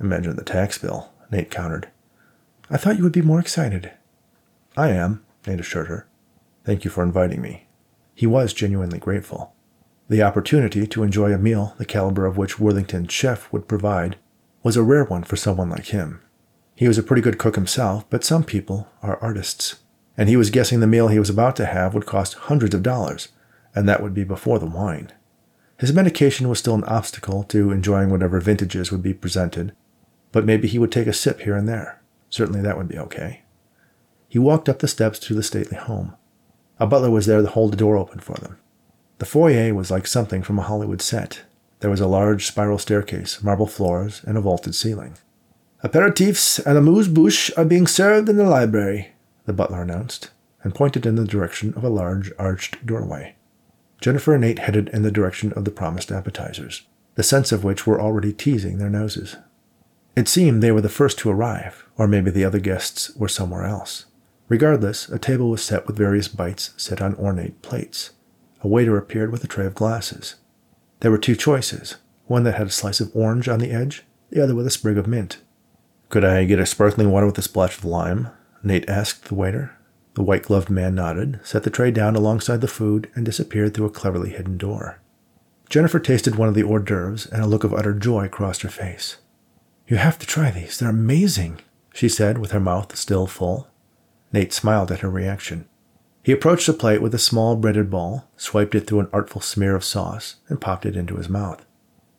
Imagine 0.00 0.34
the 0.34 0.42
tax 0.42 0.78
bill, 0.78 1.12
Nate 1.30 1.50
countered. 1.50 1.90
I 2.70 2.78
thought 2.78 2.96
you 2.96 3.02
would 3.02 3.12
be 3.12 3.20
more 3.20 3.40
excited. 3.40 3.92
I 4.74 4.88
am, 4.88 5.22
Nate 5.46 5.60
assured 5.60 5.88
her. 5.88 6.08
Thank 6.64 6.86
you 6.86 6.90
for 6.90 7.02
inviting 7.02 7.42
me. 7.42 7.66
He 8.14 8.26
was 8.26 8.54
genuinely 8.54 8.98
grateful. 8.98 9.52
The 10.08 10.22
opportunity 10.22 10.86
to 10.86 11.02
enjoy 11.02 11.34
a 11.34 11.36
meal 11.36 11.74
the 11.76 11.84
caliber 11.84 12.24
of 12.24 12.38
which 12.38 12.58
Worthington's 12.58 13.12
chef 13.12 13.52
would 13.52 13.68
provide 13.68 14.16
was 14.62 14.78
a 14.78 14.82
rare 14.82 15.04
one 15.04 15.24
for 15.24 15.36
someone 15.36 15.68
like 15.68 15.88
him. 15.88 16.22
He 16.74 16.88
was 16.88 16.96
a 16.96 17.02
pretty 17.02 17.20
good 17.20 17.36
cook 17.36 17.54
himself, 17.54 18.08
but 18.08 18.24
some 18.24 18.44
people 18.44 18.88
are 19.02 19.18
artists. 19.18 19.80
And 20.16 20.30
he 20.30 20.38
was 20.38 20.48
guessing 20.48 20.80
the 20.80 20.86
meal 20.86 21.08
he 21.08 21.18
was 21.18 21.28
about 21.28 21.54
to 21.56 21.66
have 21.66 21.92
would 21.92 22.06
cost 22.06 22.32
hundreds 22.48 22.74
of 22.74 22.82
dollars, 22.82 23.28
and 23.74 23.86
that 23.86 24.02
would 24.02 24.14
be 24.14 24.24
before 24.24 24.58
the 24.58 24.64
wine. 24.64 25.12
His 25.78 25.92
medication 25.92 26.48
was 26.48 26.58
still 26.58 26.74
an 26.74 26.84
obstacle 26.84 27.44
to 27.44 27.70
enjoying 27.70 28.10
whatever 28.10 28.40
vintages 28.40 28.90
would 28.90 29.02
be 29.02 29.14
presented, 29.14 29.72
but 30.32 30.44
maybe 30.44 30.68
he 30.68 30.78
would 30.78 30.92
take 30.92 31.06
a 31.06 31.12
sip 31.12 31.40
here 31.40 31.56
and 31.56 31.68
there. 31.68 32.00
Certainly 32.30 32.62
that 32.62 32.76
would 32.76 32.88
be 32.88 32.98
okay. 32.98 33.42
He 34.28 34.38
walked 34.38 34.68
up 34.68 34.78
the 34.78 34.88
steps 34.88 35.18
to 35.20 35.34
the 35.34 35.42
stately 35.42 35.76
home. 35.76 36.14
A 36.78 36.86
butler 36.86 37.10
was 37.10 37.26
there 37.26 37.40
to 37.40 37.48
hold 37.48 37.72
the 37.72 37.76
door 37.76 37.96
open 37.96 38.20
for 38.20 38.36
them. 38.36 38.58
The 39.18 39.26
foyer 39.26 39.72
was 39.74 39.90
like 39.90 40.06
something 40.06 40.42
from 40.42 40.58
a 40.58 40.62
Hollywood 40.62 41.00
set, 41.00 41.42
there 41.80 41.90
was 41.90 42.00
a 42.00 42.06
large 42.06 42.46
spiral 42.46 42.78
staircase, 42.78 43.42
marble 43.42 43.66
floors, 43.66 44.22
and 44.26 44.38
a 44.38 44.40
vaulted 44.40 44.74
ceiling. 44.74 45.18
Aperitifs 45.84 46.58
and 46.64 46.76
a 46.76 46.78
amuse 46.78 47.08
bouche 47.08 47.50
are 47.56 47.64
being 47.64 47.86
served 47.86 48.28
in 48.28 48.36
the 48.36 48.44
library, 48.44 49.12
the 49.44 49.52
butler 49.52 49.82
announced, 49.82 50.30
and 50.62 50.74
pointed 50.74 51.04
in 51.04 51.16
the 51.16 51.24
direction 51.24 51.74
of 51.74 51.84
a 51.84 51.88
large 51.88 52.32
arched 52.38 52.84
doorway. 52.86 53.35
Jennifer 54.00 54.34
and 54.34 54.42
Nate 54.42 54.60
headed 54.60 54.88
in 54.90 55.02
the 55.02 55.10
direction 55.10 55.52
of 55.54 55.64
the 55.64 55.70
promised 55.70 56.12
appetizers, 56.12 56.82
the 57.14 57.22
scents 57.22 57.52
of 57.52 57.64
which 57.64 57.86
were 57.86 58.00
already 58.00 58.32
teasing 58.32 58.78
their 58.78 58.90
noses. 58.90 59.36
It 60.16 60.28
seemed 60.28 60.62
they 60.62 60.72
were 60.72 60.80
the 60.80 60.88
first 60.88 61.18
to 61.18 61.30
arrive, 61.30 61.84
or 61.96 62.06
maybe 62.06 62.30
the 62.30 62.44
other 62.44 62.58
guests 62.58 63.14
were 63.16 63.28
somewhere 63.28 63.64
else. 63.64 64.06
Regardless, 64.48 65.08
a 65.08 65.18
table 65.18 65.50
was 65.50 65.62
set 65.62 65.86
with 65.86 65.96
various 65.96 66.28
bites 66.28 66.70
set 66.76 67.02
on 67.02 67.14
ornate 67.16 67.60
plates. 67.62 68.10
A 68.62 68.68
waiter 68.68 68.96
appeared 68.96 69.32
with 69.32 69.44
a 69.44 69.48
tray 69.48 69.66
of 69.66 69.74
glasses. 69.74 70.36
There 71.00 71.10
were 71.10 71.18
two 71.18 71.36
choices 71.36 71.96
one 72.26 72.42
that 72.42 72.54
had 72.54 72.66
a 72.66 72.70
slice 72.70 73.00
of 73.00 73.14
orange 73.14 73.48
on 73.48 73.60
the 73.60 73.70
edge, 73.70 74.02
the 74.30 74.42
other 74.42 74.54
with 74.54 74.66
a 74.66 74.70
sprig 74.70 74.98
of 74.98 75.06
mint. 75.06 75.38
Could 76.08 76.24
I 76.24 76.44
get 76.44 76.58
a 76.58 76.66
sparkling 76.66 77.10
water 77.10 77.26
with 77.26 77.38
a 77.38 77.42
splash 77.42 77.78
of 77.78 77.84
lime? 77.84 78.30
Nate 78.62 78.88
asked 78.88 79.26
the 79.26 79.34
waiter. 79.34 79.76
The 80.16 80.22
white 80.22 80.44
gloved 80.44 80.70
man 80.70 80.94
nodded, 80.94 81.40
set 81.44 81.62
the 81.62 81.70
tray 81.70 81.90
down 81.90 82.16
alongside 82.16 82.62
the 82.62 82.68
food, 82.68 83.10
and 83.14 83.22
disappeared 83.22 83.74
through 83.74 83.84
a 83.84 83.90
cleverly 83.90 84.30
hidden 84.30 84.56
door. 84.56 84.98
Jennifer 85.68 85.98
tasted 85.98 86.36
one 86.36 86.48
of 86.48 86.54
the 86.54 86.62
hors 86.62 86.80
d'oeuvres, 86.80 87.26
and 87.26 87.42
a 87.42 87.46
look 87.46 87.64
of 87.64 87.74
utter 87.74 87.92
joy 87.92 88.26
crossed 88.26 88.62
her 88.62 88.70
face. 88.70 89.18
You 89.86 89.98
have 89.98 90.18
to 90.18 90.26
try 90.26 90.50
these. 90.50 90.78
They're 90.78 90.88
amazing, 90.88 91.60
she 91.92 92.08
said, 92.08 92.38
with 92.38 92.52
her 92.52 92.60
mouth 92.60 92.96
still 92.96 93.26
full. 93.26 93.68
Nate 94.32 94.54
smiled 94.54 94.90
at 94.90 95.00
her 95.00 95.10
reaction. 95.10 95.68
He 96.22 96.32
approached 96.32 96.66
the 96.66 96.72
plate 96.72 97.02
with 97.02 97.14
a 97.14 97.18
small 97.18 97.54
breaded 97.54 97.90
ball, 97.90 98.26
swiped 98.38 98.74
it 98.74 98.86
through 98.86 99.00
an 99.00 99.10
artful 99.12 99.42
smear 99.42 99.76
of 99.76 99.84
sauce, 99.84 100.36
and 100.48 100.62
popped 100.62 100.86
it 100.86 100.96
into 100.96 101.16
his 101.16 101.28
mouth. 101.28 101.62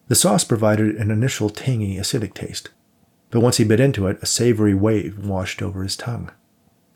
The 0.08 0.14
sauce 0.14 0.44
provided 0.44 0.98
an 0.98 1.10
initial 1.10 1.50
tangy, 1.50 1.98
acidic 1.98 2.36
taste, 2.36 2.70
but 3.32 3.40
once 3.40 3.58
he 3.58 3.64
bit 3.64 3.80
into 3.80 4.06
it, 4.06 4.20
a 4.22 4.28
savory 4.28 4.76
wave 4.76 5.26
washed 5.26 5.64
over 5.64 5.82
his 5.82 5.98
tongue. 5.98 6.30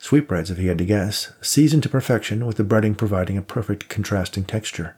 Sweetbreads, 0.02 0.50
if 0.50 0.58
he 0.58 0.66
had 0.66 0.80
to 0.80 0.84
guess, 0.84 1.32
seasoned 1.42 1.84
to 1.84 1.90
perfection 1.90 2.48
with 2.48 2.58
the 2.58 2.64
breading 2.64 2.98
providing 2.98 3.38
a 3.38 3.44
perfect 3.44 3.88
contrasting 3.88 4.44
texture. 4.44 4.98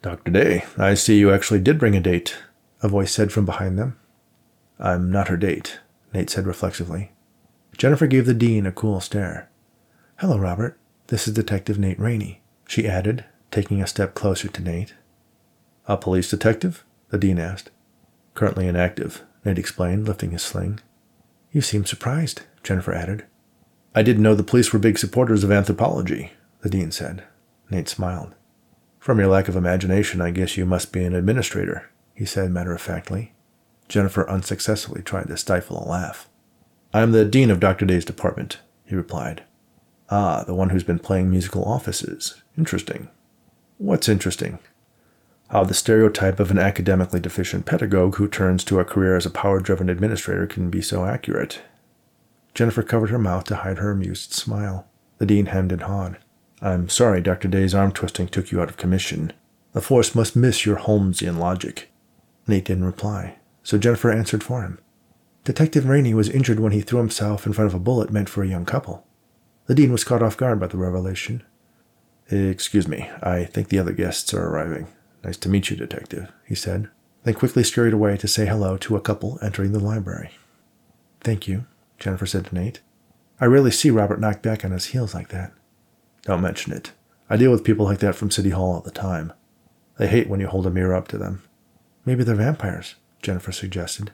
Dr. 0.00 0.30
Daye, 0.30 0.64
I 0.78 0.94
see 0.94 1.18
you 1.18 1.32
actually 1.32 1.58
did 1.58 1.76
bring 1.76 1.96
a 1.96 2.00
date, 2.00 2.36
a 2.80 2.86
voice 2.86 3.12
said 3.12 3.32
from 3.32 3.44
behind 3.44 3.76
them. 3.76 3.98
I'm 4.78 5.10
not 5.10 5.26
her 5.26 5.36
date, 5.36 5.80
Nate 6.14 6.30
said 6.30 6.46
reflexively. 6.46 7.10
Jennifer 7.76 8.06
gave 8.06 8.26
the 8.26 8.32
dean 8.32 8.64
a 8.64 8.70
cool 8.70 9.00
stare. 9.00 9.50
Hello, 10.18 10.38
Robert. 10.38 10.78
This 11.08 11.26
is 11.26 11.34
Detective 11.34 11.76
Nate 11.76 11.98
Raney. 11.98 12.40
she 12.68 12.86
added, 12.86 13.24
taking 13.50 13.82
a 13.82 13.88
step 13.88 14.14
closer 14.14 14.46
to 14.46 14.62
Nate. 14.62 14.94
A 15.88 15.96
police 15.96 16.30
detective? 16.30 16.84
the 17.10 17.18
dean 17.18 17.40
asked. 17.40 17.70
Currently 18.34 18.68
inactive, 18.68 19.24
Nate 19.44 19.58
explained, 19.58 20.06
lifting 20.06 20.30
his 20.30 20.42
sling. 20.42 20.78
You 21.50 21.60
seem 21.60 21.84
surprised, 21.84 22.42
Jennifer 22.62 22.94
added. 22.94 23.24
I 23.94 24.02
didn't 24.02 24.22
know 24.22 24.34
the 24.34 24.42
police 24.42 24.72
were 24.72 24.78
big 24.78 24.98
supporters 24.98 25.42
of 25.44 25.50
anthropology, 25.50 26.32
the 26.60 26.70
dean 26.70 26.90
said. 26.90 27.24
Nate 27.70 27.88
smiled. 27.88 28.34
From 28.98 29.18
your 29.18 29.28
lack 29.28 29.48
of 29.48 29.56
imagination, 29.56 30.20
I 30.20 30.30
guess 30.30 30.56
you 30.56 30.66
must 30.66 30.92
be 30.92 31.04
an 31.04 31.14
administrator, 31.14 31.90
he 32.14 32.24
said 32.24 32.50
matter 32.50 32.72
of 32.72 32.80
factly. 32.80 33.32
Jennifer 33.88 34.28
unsuccessfully 34.28 35.02
tried 35.02 35.28
to 35.28 35.36
stifle 35.36 35.82
a 35.82 35.88
laugh. 35.88 36.28
I 36.92 37.00
am 37.00 37.12
the 37.12 37.24
dean 37.24 37.50
of 37.50 37.60
Dr. 37.60 37.86
Daye's 37.86 38.04
department, 38.04 38.58
he 38.84 38.94
replied. 38.94 39.42
Ah, 40.10 40.44
the 40.44 40.54
one 40.54 40.70
who's 40.70 40.84
been 40.84 40.98
playing 40.98 41.30
musical 41.30 41.64
offices. 41.64 42.42
Interesting. 42.56 43.08
What's 43.78 44.08
interesting? 44.08 44.58
How 45.48 45.64
the 45.64 45.74
stereotype 45.74 46.40
of 46.40 46.50
an 46.50 46.58
academically 46.58 47.20
deficient 47.20 47.64
pedagogue 47.64 48.16
who 48.16 48.28
turns 48.28 48.64
to 48.64 48.80
a 48.80 48.84
career 48.84 49.16
as 49.16 49.24
a 49.24 49.30
power 49.30 49.60
driven 49.60 49.88
administrator 49.88 50.46
can 50.46 50.68
be 50.68 50.82
so 50.82 51.04
accurate. 51.06 51.62
Jennifer 52.54 52.82
covered 52.82 53.10
her 53.10 53.18
mouth 53.18 53.44
to 53.44 53.56
hide 53.56 53.78
her 53.78 53.90
amused 53.90 54.32
smile. 54.32 54.86
The 55.18 55.26
dean 55.26 55.46
hemmed 55.46 55.72
and 55.72 55.82
hawed. 55.82 56.18
I'm 56.60 56.88
sorry 56.88 57.20
Dr. 57.20 57.48
Daye's 57.48 57.74
arm 57.74 57.92
twisting 57.92 58.28
took 58.28 58.50
you 58.50 58.60
out 58.60 58.68
of 58.68 58.76
commission. 58.76 59.32
The 59.72 59.80
force 59.80 60.14
must 60.14 60.34
miss 60.34 60.66
your 60.66 60.76
Holmesian 60.76 61.38
logic. 61.38 61.90
Nate 62.46 62.64
didn't 62.64 62.84
reply, 62.84 63.36
so 63.62 63.78
Jennifer 63.78 64.10
answered 64.10 64.42
for 64.42 64.62
him. 64.62 64.78
Detective 65.44 65.86
Raney 65.86 66.14
was 66.14 66.28
injured 66.28 66.60
when 66.60 66.72
he 66.72 66.80
threw 66.80 66.98
himself 66.98 67.46
in 67.46 67.52
front 67.52 67.68
of 67.68 67.74
a 67.74 67.78
bullet 67.78 68.10
meant 68.10 68.28
for 68.28 68.42
a 68.42 68.48
young 68.48 68.64
couple. 68.64 69.06
The 69.66 69.74
dean 69.74 69.92
was 69.92 70.04
caught 70.04 70.22
off 70.22 70.36
guard 70.36 70.58
by 70.58 70.66
the 70.66 70.78
revelation. 70.78 71.42
Excuse 72.30 72.88
me, 72.88 73.10
I 73.22 73.44
think 73.44 73.68
the 73.68 73.78
other 73.78 73.92
guests 73.92 74.34
are 74.34 74.46
arriving. 74.46 74.88
Nice 75.22 75.36
to 75.38 75.48
meet 75.48 75.70
you, 75.70 75.76
Detective, 75.76 76.30
he 76.46 76.54
said, 76.54 76.88
then 77.24 77.34
quickly 77.34 77.64
scurried 77.64 77.94
away 77.94 78.16
to 78.16 78.28
say 78.28 78.46
hello 78.46 78.76
to 78.78 78.96
a 78.96 79.00
couple 79.00 79.38
entering 79.42 79.72
the 79.72 79.78
library. 79.78 80.30
Thank 81.20 81.48
you, 81.48 81.66
Jennifer 81.98 82.26
said 82.26 82.46
to 82.46 82.54
Nate. 82.54 82.80
I 83.40 83.46
rarely 83.46 83.70
see 83.70 83.90
Robert 83.90 84.20
knock 84.20 84.42
back 84.42 84.64
on 84.64 84.72
his 84.72 84.86
heels 84.86 85.14
like 85.14 85.28
that. 85.28 85.52
Don't 86.22 86.42
mention 86.42 86.72
it. 86.72 86.92
I 87.30 87.36
deal 87.36 87.50
with 87.50 87.64
people 87.64 87.84
like 87.84 87.98
that 88.00 88.14
from 88.14 88.30
City 88.30 88.50
Hall 88.50 88.72
all 88.72 88.80
the 88.80 88.90
time. 88.90 89.32
They 89.98 90.08
hate 90.08 90.28
when 90.28 90.40
you 90.40 90.46
hold 90.46 90.66
a 90.66 90.70
mirror 90.70 90.94
up 90.94 91.08
to 91.08 91.18
them. 91.18 91.42
Maybe 92.04 92.24
they're 92.24 92.34
vampires, 92.34 92.94
Jennifer 93.22 93.52
suggested. 93.52 94.12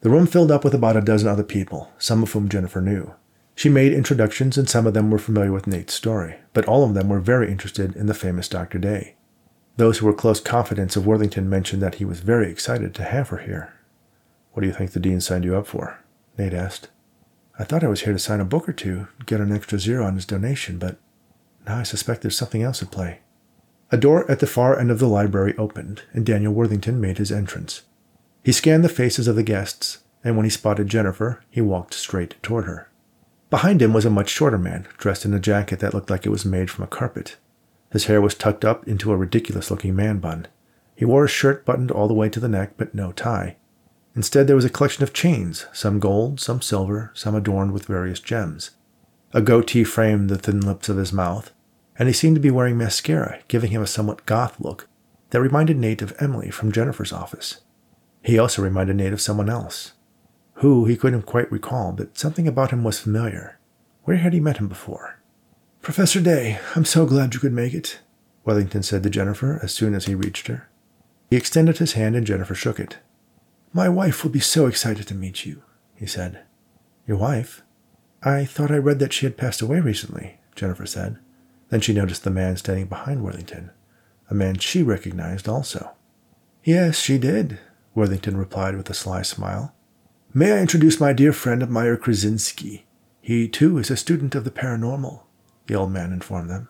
The 0.00 0.10
room 0.10 0.26
filled 0.26 0.50
up 0.50 0.64
with 0.64 0.74
about 0.74 0.96
a 0.96 1.00
dozen 1.00 1.28
other 1.28 1.42
people, 1.42 1.90
some 1.98 2.22
of 2.22 2.32
whom 2.32 2.48
Jennifer 2.48 2.80
knew. 2.80 3.14
She 3.56 3.68
made 3.68 3.92
introductions, 3.92 4.58
and 4.58 4.68
some 4.68 4.86
of 4.86 4.94
them 4.94 5.10
were 5.10 5.18
familiar 5.18 5.52
with 5.52 5.66
Nate's 5.66 5.94
story, 5.94 6.36
but 6.52 6.66
all 6.66 6.84
of 6.84 6.94
them 6.94 7.08
were 7.08 7.20
very 7.20 7.50
interested 7.50 7.96
in 7.96 8.06
the 8.06 8.14
famous 8.14 8.48
Dr. 8.48 8.78
Daye. 8.78 9.14
Those 9.76 9.98
who 9.98 10.06
were 10.06 10.12
close 10.12 10.40
confidants 10.40 10.96
of 10.96 11.06
Worthington 11.06 11.48
mentioned 11.48 11.82
that 11.82 11.96
he 11.96 12.04
was 12.04 12.20
very 12.20 12.50
excited 12.50 12.94
to 12.94 13.04
have 13.04 13.28
her 13.30 13.38
here. 13.38 13.72
What 14.52 14.60
do 14.60 14.66
you 14.66 14.74
think 14.74 14.92
the 14.92 15.00
dean 15.00 15.20
signed 15.20 15.44
you 15.44 15.56
up 15.56 15.66
for? 15.66 15.98
Nate 16.38 16.52
asked. 16.54 16.88
I 17.58 17.64
thought 17.64 17.84
I 17.84 17.88
was 17.88 18.02
here 18.02 18.12
to 18.12 18.18
sign 18.18 18.40
a 18.40 18.44
book 18.44 18.68
or 18.68 18.72
two, 18.72 19.06
get 19.26 19.40
an 19.40 19.52
extra 19.52 19.78
zero 19.78 20.04
on 20.04 20.16
his 20.16 20.26
donation, 20.26 20.78
but 20.78 20.98
now 21.66 21.78
I 21.78 21.82
suspect 21.84 22.22
there's 22.22 22.36
something 22.36 22.62
else 22.62 22.82
at 22.82 22.90
play. 22.90 23.20
A 23.92 23.96
door 23.96 24.28
at 24.28 24.40
the 24.40 24.46
far 24.46 24.78
end 24.78 24.90
of 24.90 24.98
the 24.98 25.06
library 25.06 25.54
opened, 25.56 26.02
and 26.12 26.26
Daniel 26.26 26.52
Worthington 26.52 27.00
made 27.00 27.18
his 27.18 27.30
entrance. 27.30 27.82
He 28.42 28.50
scanned 28.50 28.82
the 28.82 28.88
faces 28.88 29.28
of 29.28 29.36
the 29.36 29.44
guests, 29.44 29.98
and 30.24 30.36
when 30.36 30.44
he 30.44 30.50
spotted 30.50 30.88
Jennifer, 30.88 31.44
he 31.48 31.60
walked 31.60 31.94
straight 31.94 32.42
toward 32.42 32.64
her. 32.64 32.90
Behind 33.50 33.80
him 33.80 33.92
was 33.92 34.04
a 34.04 34.10
much 34.10 34.30
shorter 34.30 34.58
man, 34.58 34.88
dressed 34.98 35.24
in 35.24 35.32
a 35.32 35.38
jacket 35.38 35.78
that 35.78 35.94
looked 35.94 36.10
like 36.10 36.26
it 36.26 36.30
was 36.30 36.44
made 36.44 36.70
from 36.70 36.82
a 36.82 36.88
carpet. 36.88 37.36
His 37.92 38.06
hair 38.06 38.20
was 38.20 38.34
tucked 38.34 38.64
up 38.64 38.88
into 38.88 39.12
a 39.12 39.16
ridiculous 39.16 39.70
looking 39.70 39.94
man 39.94 40.18
bun. 40.18 40.48
He 40.96 41.04
wore 41.04 41.24
a 41.24 41.28
shirt 41.28 41.64
buttoned 41.64 41.92
all 41.92 42.08
the 42.08 42.14
way 42.14 42.28
to 42.30 42.40
the 42.40 42.48
neck, 42.48 42.72
but 42.76 42.96
no 42.96 43.12
tie. 43.12 43.56
Instead, 44.16 44.46
there 44.46 44.56
was 44.56 44.64
a 44.64 44.70
collection 44.70 45.02
of 45.02 45.12
chains, 45.12 45.66
some 45.72 45.98
gold, 45.98 46.40
some 46.40 46.62
silver, 46.62 47.10
some 47.14 47.34
adorned 47.34 47.72
with 47.72 47.86
various 47.86 48.20
gems. 48.20 48.70
A 49.32 49.40
goatee 49.40 49.84
framed 49.84 50.30
the 50.30 50.38
thin 50.38 50.60
lips 50.60 50.88
of 50.88 50.96
his 50.96 51.12
mouth, 51.12 51.52
and 51.98 52.08
he 52.08 52.12
seemed 52.12 52.36
to 52.36 52.40
be 52.40 52.50
wearing 52.50 52.78
mascara, 52.78 53.40
giving 53.48 53.70
him 53.70 53.82
a 53.82 53.86
somewhat 53.86 54.26
goth 54.26 54.60
look 54.60 54.88
that 55.30 55.40
reminded 55.40 55.76
Nate 55.76 56.02
of 56.02 56.14
Emily 56.20 56.50
from 56.50 56.70
Jennifer's 56.70 57.12
office. 57.12 57.62
He 58.22 58.38
also 58.38 58.62
reminded 58.62 58.96
Nate 58.96 59.12
of 59.12 59.20
someone 59.20 59.50
else. 59.50 59.92
Who, 60.54 60.84
he 60.84 60.96
couldn't 60.96 61.22
quite 61.22 61.50
recall, 61.50 61.92
but 61.92 62.16
something 62.16 62.46
about 62.46 62.70
him 62.70 62.84
was 62.84 63.00
familiar. 63.00 63.58
Where 64.04 64.18
had 64.18 64.32
he 64.32 64.40
met 64.40 64.58
him 64.58 64.68
before? 64.68 65.18
Professor 65.82 66.20
Daye, 66.20 66.60
I'm 66.76 66.84
so 66.84 67.04
glad 67.04 67.34
you 67.34 67.40
could 67.40 67.52
make 67.52 67.74
it, 67.74 67.98
Worthington 68.44 68.84
said 68.84 69.02
to 69.02 69.10
Jennifer 69.10 69.58
as 69.62 69.74
soon 69.74 69.94
as 69.94 70.06
he 70.06 70.14
reached 70.14 70.46
her. 70.46 70.68
He 71.30 71.36
extended 71.36 71.78
his 71.78 71.94
hand 71.94 72.14
and 72.14 72.26
Jennifer 72.26 72.54
shook 72.54 72.78
it. 72.78 72.98
My 73.74 73.90
wife 73.90 74.24
will 74.24 74.30
be 74.30 74.40
so 74.40 74.66
excited 74.66 75.06
to 75.08 75.14
meet 75.14 75.44
you, 75.44 75.62
he 75.94 76.06
said. 76.06 76.44
Your 77.06 77.18
wife? 77.18 77.62
I 78.22 78.46
thought 78.46 78.70
I 78.70 78.78
read 78.78 79.00
that 79.00 79.12
she 79.12 79.26
had 79.26 79.36
passed 79.36 79.60
away 79.60 79.80
recently, 79.80 80.38
Jennifer 80.54 80.86
said. 80.86 81.18
Then 81.68 81.82
she 81.82 81.92
noticed 81.92 82.24
the 82.24 82.30
man 82.30 82.56
standing 82.56 82.86
behind 82.86 83.22
Worthington, 83.22 83.70
a 84.30 84.34
man 84.34 84.58
she 84.58 84.82
recognized 84.82 85.48
also. 85.48 85.90
Yes, 86.62 86.98
she 86.98 87.18
did, 87.18 87.58
Worthington 87.94 88.38
replied 88.38 88.76
with 88.76 88.88
a 88.88 88.94
sly 88.94 89.20
smile. 89.20 89.74
May 90.32 90.52
I 90.52 90.60
introduce 90.60 90.98
my 90.98 91.12
dear 91.12 91.32
friend 91.32 91.68
Meyer 91.68 91.98
Krasinski? 91.98 92.86
He, 93.20 93.48
too, 93.48 93.76
is 93.78 93.90
a 93.90 93.96
student 93.96 94.34
of 94.34 94.44
the 94.44 94.50
paranormal 94.50 95.24
the 95.66 95.74
old 95.74 95.90
man 95.90 96.12
informed 96.12 96.50
them. 96.50 96.68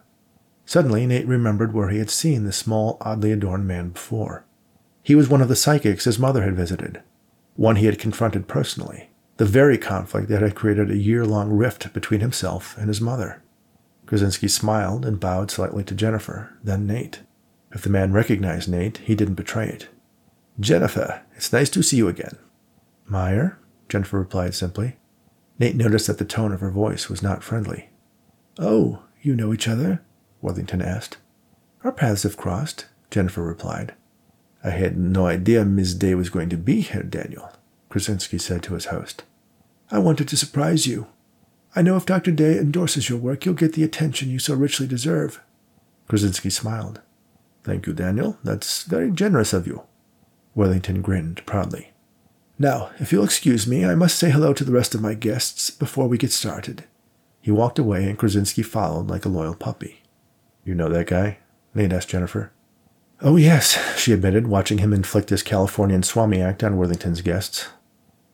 Suddenly, 0.66 1.06
Nate 1.06 1.26
remembered 1.26 1.74
where 1.74 1.90
he 1.90 1.98
had 1.98 2.10
seen 2.10 2.44
the 2.44 2.52
small, 2.52 2.96
oddly 3.00 3.32
adorned 3.32 3.66
man 3.66 3.90
before. 3.90 4.46
He 5.04 5.14
was 5.14 5.28
one 5.28 5.42
of 5.42 5.48
the 5.48 5.54
psychics 5.54 6.06
his 6.06 6.18
mother 6.18 6.44
had 6.44 6.56
visited, 6.56 7.02
one 7.56 7.76
he 7.76 7.84
had 7.84 7.98
confronted 7.98 8.48
personally, 8.48 9.10
the 9.36 9.44
very 9.44 9.76
conflict 9.76 10.28
that 10.30 10.40
had 10.40 10.54
created 10.54 10.90
a 10.90 10.96
year 10.96 11.26
long 11.26 11.52
rift 11.52 11.92
between 11.92 12.20
himself 12.20 12.74
and 12.78 12.88
his 12.88 13.02
mother. 13.02 13.42
Krasinski 14.06 14.48
smiled 14.48 15.04
and 15.04 15.20
bowed 15.20 15.50
slightly 15.50 15.84
to 15.84 15.94
Jennifer, 15.94 16.56
then 16.64 16.86
Nate. 16.86 17.20
If 17.70 17.82
the 17.82 17.90
man 17.90 18.14
recognized 18.14 18.66
Nate, 18.66 18.96
he 18.98 19.14
didn't 19.14 19.34
betray 19.34 19.68
it. 19.68 19.88
Jennifer, 20.58 21.20
it's 21.36 21.52
nice 21.52 21.68
to 21.70 21.82
see 21.82 21.98
you 21.98 22.08
again. 22.08 22.38
Meyer? 23.04 23.58
Jennifer 23.90 24.18
replied 24.18 24.54
simply. 24.54 24.96
Nate 25.58 25.76
noticed 25.76 26.06
that 26.06 26.16
the 26.16 26.24
tone 26.24 26.52
of 26.52 26.60
her 26.60 26.70
voice 26.70 27.10
was 27.10 27.22
not 27.22 27.44
friendly. 27.44 27.90
Oh, 28.58 29.02
you 29.20 29.36
know 29.36 29.52
each 29.52 29.68
other? 29.68 30.02
Worthington 30.40 30.80
asked. 30.80 31.18
Our 31.82 31.92
paths 31.92 32.22
have 32.22 32.38
crossed, 32.38 32.86
Jennifer 33.10 33.42
replied. 33.42 33.92
I 34.64 34.70
had 34.70 34.96
no 34.96 35.26
idea 35.26 35.64
Miss 35.64 35.92
Daye 35.92 36.14
was 36.14 36.30
going 36.30 36.48
to 36.48 36.56
be 36.56 36.80
here, 36.80 37.02
Daniel, 37.02 37.52
Krasinski 37.90 38.38
said 38.38 38.62
to 38.62 38.74
his 38.74 38.86
host. 38.86 39.22
I 39.90 39.98
wanted 39.98 40.26
to 40.28 40.38
surprise 40.38 40.86
you. 40.86 41.06
I 41.76 41.82
know 41.82 41.96
if 41.96 42.06
Dr. 42.06 42.32
Daye 42.32 42.58
endorses 42.58 43.10
your 43.10 43.18
work, 43.18 43.44
you'll 43.44 43.54
get 43.54 43.74
the 43.74 43.84
attention 43.84 44.30
you 44.30 44.38
so 44.38 44.54
richly 44.54 44.86
deserve. 44.86 45.42
Krasinski 46.08 46.48
smiled. 46.48 47.02
Thank 47.62 47.86
you, 47.86 47.92
Daniel. 47.92 48.38
That's 48.42 48.84
very 48.84 49.10
generous 49.10 49.52
of 49.52 49.66
you. 49.66 49.82
Worthington 50.54 51.02
grinned 51.02 51.44
proudly. 51.44 51.92
Now, 52.58 52.90
if 52.98 53.12
you'll 53.12 53.24
excuse 53.24 53.66
me, 53.66 53.84
I 53.84 53.94
must 53.94 54.18
say 54.18 54.30
hello 54.30 54.54
to 54.54 54.64
the 54.64 54.72
rest 54.72 54.94
of 54.94 55.02
my 55.02 55.14
guests 55.14 55.70
before 55.70 56.08
we 56.08 56.16
get 56.16 56.32
started. 56.32 56.84
He 57.40 57.50
walked 57.50 57.78
away, 57.78 58.08
and 58.08 58.18
Krasinski 58.18 58.62
followed 58.62 59.08
like 59.08 59.24
a 59.24 59.28
loyal 59.28 59.54
puppy. 59.54 60.02
You 60.64 60.74
know 60.74 60.88
that 60.88 61.08
guy? 61.08 61.38
Nate 61.74 61.92
asked 61.92 62.08
Jennifer. 62.08 62.52
Oh, 63.26 63.36
yes, 63.36 63.78
she 63.98 64.12
admitted, 64.12 64.48
watching 64.48 64.78
him 64.78 64.92
inflict 64.92 65.30
his 65.30 65.42
Californian 65.42 66.02
Swami 66.02 66.42
act 66.42 66.62
on 66.62 66.76
Worthington's 66.76 67.22
guests. 67.22 67.68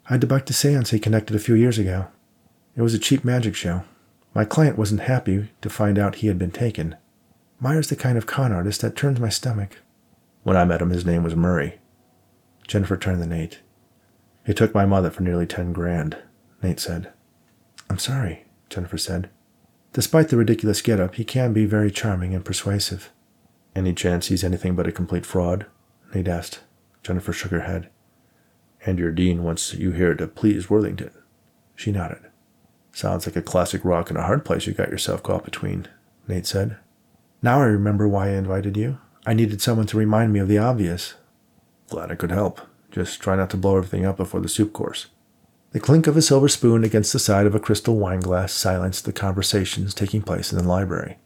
I 0.06 0.14
had 0.14 0.24
a 0.24 0.52
seance 0.52 0.90
he 0.90 0.98
connected 0.98 1.36
a 1.36 1.38
few 1.38 1.54
years 1.54 1.78
ago. 1.78 2.08
It 2.74 2.82
was 2.82 2.92
a 2.92 2.98
cheap 2.98 3.24
magic 3.24 3.54
show. 3.54 3.84
My 4.34 4.44
client 4.44 4.76
wasn't 4.76 5.02
happy 5.02 5.48
to 5.60 5.70
find 5.70 5.96
out 5.96 6.16
he 6.16 6.26
had 6.26 6.40
been 6.40 6.50
taken. 6.50 6.96
Meyer's 7.60 7.88
the 7.88 7.94
kind 7.94 8.18
of 8.18 8.26
con 8.26 8.50
artist 8.50 8.80
that 8.80 8.96
turns 8.96 9.20
my 9.20 9.28
stomach. 9.28 9.78
When 10.42 10.56
I 10.56 10.64
met 10.64 10.82
him, 10.82 10.90
his 10.90 11.06
name 11.06 11.22
was 11.22 11.36
Murray. 11.36 11.78
Jennifer 12.66 12.96
turned 12.96 13.22
to 13.22 13.28
Nate. 13.28 13.60
He 14.44 14.52
took 14.52 14.74
my 14.74 14.86
mother 14.86 15.12
for 15.12 15.22
nearly 15.22 15.46
ten 15.46 15.72
grand, 15.72 16.16
Nate 16.64 16.80
said. 16.80 17.12
I'm 17.88 17.98
sorry. 17.98 18.44
Jennifer 18.68 18.98
said. 18.98 19.30
Despite 19.92 20.30
the 20.30 20.36
ridiculous 20.36 20.82
getup, 20.82 21.14
he 21.14 21.24
can 21.24 21.52
be 21.52 21.64
very 21.64 21.92
charming 21.92 22.34
and 22.34 22.44
persuasive. 22.44 23.12
Any 23.74 23.92
chance 23.92 24.26
he's 24.26 24.44
anything 24.44 24.74
but 24.74 24.86
a 24.86 24.92
complete 24.92 25.24
fraud? 25.24 25.66
Nate 26.14 26.28
asked. 26.28 26.60
Jennifer 27.02 27.32
shook 27.32 27.52
her 27.52 27.60
head. 27.60 27.88
And 28.84 28.98
your 28.98 29.12
dean 29.12 29.42
wants 29.42 29.74
you 29.74 29.92
here 29.92 30.14
to 30.14 30.26
please 30.26 30.68
Worthington. 30.68 31.12
She 31.76 31.92
nodded. 31.92 32.22
Sounds 32.92 33.26
like 33.26 33.36
a 33.36 33.42
classic 33.42 33.84
rock 33.84 34.10
and 34.10 34.18
a 34.18 34.24
hard 34.24 34.44
place 34.44 34.66
you 34.66 34.72
got 34.72 34.90
yourself 34.90 35.22
caught 35.22 35.44
between, 35.44 35.86
Nate 36.26 36.46
said. 36.46 36.76
Now 37.42 37.60
I 37.60 37.66
remember 37.66 38.08
why 38.08 38.28
I 38.28 38.32
invited 38.32 38.76
you. 38.76 38.98
I 39.24 39.34
needed 39.34 39.62
someone 39.62 39.86
to 39.86 39.96
remind 39.98 40.32
me 40.32 40.40
of 40.40 40.48
the 40.48 40.58
obvious. 40.58 41.14
Glad 41.88 42.10
I 42.10 42.16
could 42.16 42.30
help. 42.30 42.60
Just 42.90 43.20
try 43.20 43.36
not 43.36 43.50
to 43.50 43.56
blow 43.56 43.76
everything 43.76 44.04
up 44.04 44.16
before 44.16 44.40
the 44.40 44.48
soup 44.48 44.72
course. 44.72 45.06
The 45.72 45.80
clink 45.80 46.08
of 46.08 46.16
a 46.16 46.22
silver 46.22 46.48
spoon 46.48 46.82
against 46.82 47.12
the 47.12 47.20
side 47.20 47.46
of 47.46 47.54
a 47.54 47.60
crystal 47.60 47.96
wineglass 47.96 48.52
silenced 48.52 49.04
the 49.04 49.12
conversations 49.12 49.94
taking 49.94 50.22
place 50.22 50.52
in 50.52 50.58
the 50.58 50.68
library. 50.68 51.18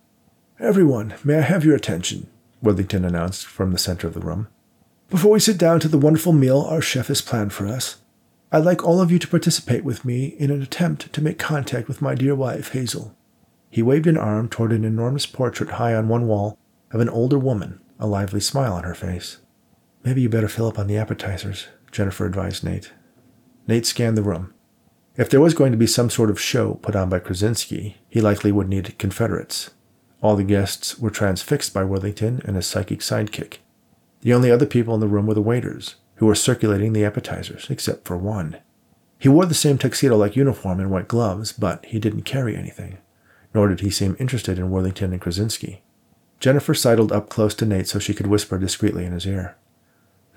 Everyone, 0.61 1.15
may 1.25 1.39
I 1.39 1.43
have 1.43 1.65
your 1.65 1.75
attention? 1.75 2.29
Worthington 2.65 3.05
announced 3.05 3.47
from 3.47 3.73
the 3.73 3.79
center 3.79 4.07
of 4.07 4.15
the 4.15 4.21
room. 4.21 4.49
Before 5.11 5.33
we 5.33 5.41
sit 5.41 5.59
down 5.59 5.81
to 5.81 5.89
the 5.89 5.99
wonderful 5.99 6.33
meal 6.33 6.63
our 6.63 6.81
chef 6.81 7.09
has 7.09 7.21
planned 7.21 7.53
for 7.53 7.67
us, 7.67 7.99
I'd 8.51 8.65
like 8.65 8.83
all 8.83 9.01
of 9.01 9.13
you 9.13 9.19
to 9.19 9.29
participate 9.29 9.85
with 9.85 10.05
me 10.05 10.35
in 10.39 10.51
an 10.51 10.63
attempt 10.63 11.13
to 11.13 11.23
make 11.23 11.39
contact 11.39 11.89
with 11.89 12.01
my 12.01 12.15
dear 12.15 12.35
wife, 12.35 12.73
Hazel. 12.73 13.17
He 13.69 13.83
waved 13.83 14.07
an 14.07 14.17
arm 14.17 14.49
toward 14.49 14.73
an 14.73 14.85
enormous 14.85 15.27
portrait 15.27 15.71
high 15.71 15.95
on 15.95 16.09
one 16.09 16.27
wall 16.27 16.59
of 16.91 17.01
an 17.01 17.09
older 17.09 17.39
woman, 17.39 17.81
a 17.99 18.07
lively 18.07 18.41
smile 18.41 18.73
on 18.73 18.85
her 18.85 18.95
face. 18.95 19.39
Maybe 20.05 20.23
you 20.23 20.29
better 20.29 20.49
fill 20.49 20.69
up 20.69 20.79
on 20.79 20.87
the 20.87 20.97
appetizers, 20.97 21.67
Jennifer 21.91 22.27
advised 22.27 22.65
Nate. 22.65 22.93
Nate 23.67 23.87
scanned 23.87 24.17
the 24.17 24.23
room. 24.23 24.55
If 25.17 25.31
there 25.31 25.41
was 25.41 25.55
going 25.55 25.73
to 25.73 25.79
be 25.79 25.87
some 25.87 26.11
sort 26.11 26.31
of 26.31 26.41
show 26.41 26.75
put 26.75 26.97
on 26.97 27.09
by 27.09 27.19
Krasinski, 27.19 27.99
he 28.09 28.21
likely 28.21 28.53
would 28.53 28.69
need 28.69 28.99
Confederates. 28.99 29.71
All 30.25 30.37
the 30.37 30.43
guests 30.43 30.99
were 30.99 31.11
transfixed 31.11 31.75
by 31.75 31.85
Worthington 31.85 32.41
and 32.47 32.57
his 32.57 32.67
psychic 32.67 33.01
sidekick. 33.01 33.59
The 34.23 34.33
only 34.33 34.51
other 34.51 34.65
people 34.65 34.95
in 34.95 35.01
the 35.01 35.07
room 35.07 35.27
were 35.27 35.35
the 35.35 35.43
waiters, 35.43 35.97
who 36.15 36.25
were 36.25 36.35
circulating 36.35 36.95
the 36.95 37.05
appetizers, 37.05 37.67
except 37.69 38.07
for 38.07 38.17
one. 38.17 38.57
He 39.19 39.29
wore 39.29 39.45
the 39.45 39.53
same 39.53 39.77
tuxedo 39.77 40.17
like 40.17 40.35
uniform 40.35 40.81
and 40.81 40.91
white 40.91 41.09
gloves, 41.09 41.53
but 41.53 41.85
he 41.85 41.99
didn't 41.99 42.23
carry 42.23 42.57
anything, 42.57 42.97
nor 43.53 43.69
did 43.69 43.81
he 43.81 43.91
seem 43.91 44.17
interested 44.19 44.59
in 44.59 44.71
Worthington 44.71 45.13
and 45.13 45.21
Krasinski. 45.21 45.83
Jennifer 46.41 46.73
sidled 46.73 47.13
up 47.13 47.29
close 47.29 47.55
to 47.57 47.67
Nate 47.67 47.89
so 47.89 47.99
she 47.99 48.15
could 48.15 48.27
whisper 48.27 48.57
discreetly 48.57 49.05
in 49.05 49.13
his 49.13 49.27
ear. 49.27 49.59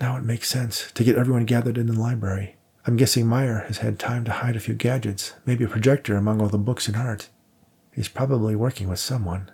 Now 0.01 0.17
it 0.17 0.25
makes 0.25 0.49
sense 0.49 0.91
to 0.91 1.03
get 1.05 1.15
everyone 1.15 1.45
gathered 1.45 1.77
in 1.77 1.87
the 1.87 1.97
library. 1.97 2.57
I'm 2.85 2.97
guessing 2.97 3.25
Meyer 3.25 3.63
has 3.67 3.77
had 3.77 3.99
time 3.99 4.25
to 4.25 4.33
hide 4.33 4.57
a 4.57 4.59
few 4.59 4.73
gadgets, 4.73 5.35
maybe 5.45 5.63
a 5.63 5.69
projector 5.69 6.17
among 6.17 6.41
all 6.41 6.49
the 6.49 6.57
books 6.57 6.89
and 6.89 6.97
art. 6.97 7.29
He's 7.93 8.09
probably 8.09 8.53
working 8.53 8.89
with 8.89 8.99
someone. 8.99 9.49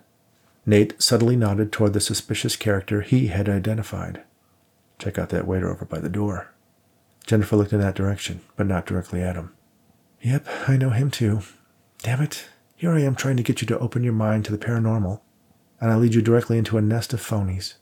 Nate 0.66 1.00
subtly 1.02 1.36
nodded 1.36 1.72
toward 1.72 1.92
the 1.92 2.00
suspicious 2.00 2.56
character 2.56 3.02
he 3.02 3.26
had 3.26 3.48
identified. 3.48 4.22
Check 4.98 5.18
out 5.18 5.28
that 5.28 5.46
waiter 5.46 5.70
over 5.70 5.84
by 5.84 5.98
the 5.98 6.08
door. 6.08 6.54
Jennifer 7.26 7.56
looked 7.56 7.72
in 7.72 7.80
that 7.80 7.94
direction, 7.94 8.40
but 8.56 8.66
not 8.66 8.86
directly 8.86 9.22
at 9.22 9.36
him. 9.36 9.52
Yep, 10.22 10.46
I 10.66 10.76
know 10.76 10.90
him 10.90 11.10
too. 11.10 11.40
Damn 12.02 12.22
it. 12.22 12.46
Here 12.76 12.92
I 12.92 13.00
am 13.00 13.14
trying 13.14 13.36
to 13.36 13.42
get 13.42 13.60
you 13.60 13.66
to 13.68 13.78
open 13.78 14.04
your 14.04 14.12
mind 14.12 14.44
to 14.46 14.52
the 14.52 14.58
paranormal, 14.58 15.20
and 15.80 15.90
I 15.90 15.96
lead 15.96 16.14
you 16.14 16.22
directly 16.22 16.58
into 16.58 16.78
a 16.78 16.82
nest 16.82 17.12
of 17.12 17.20
phonies. 17.20 17.74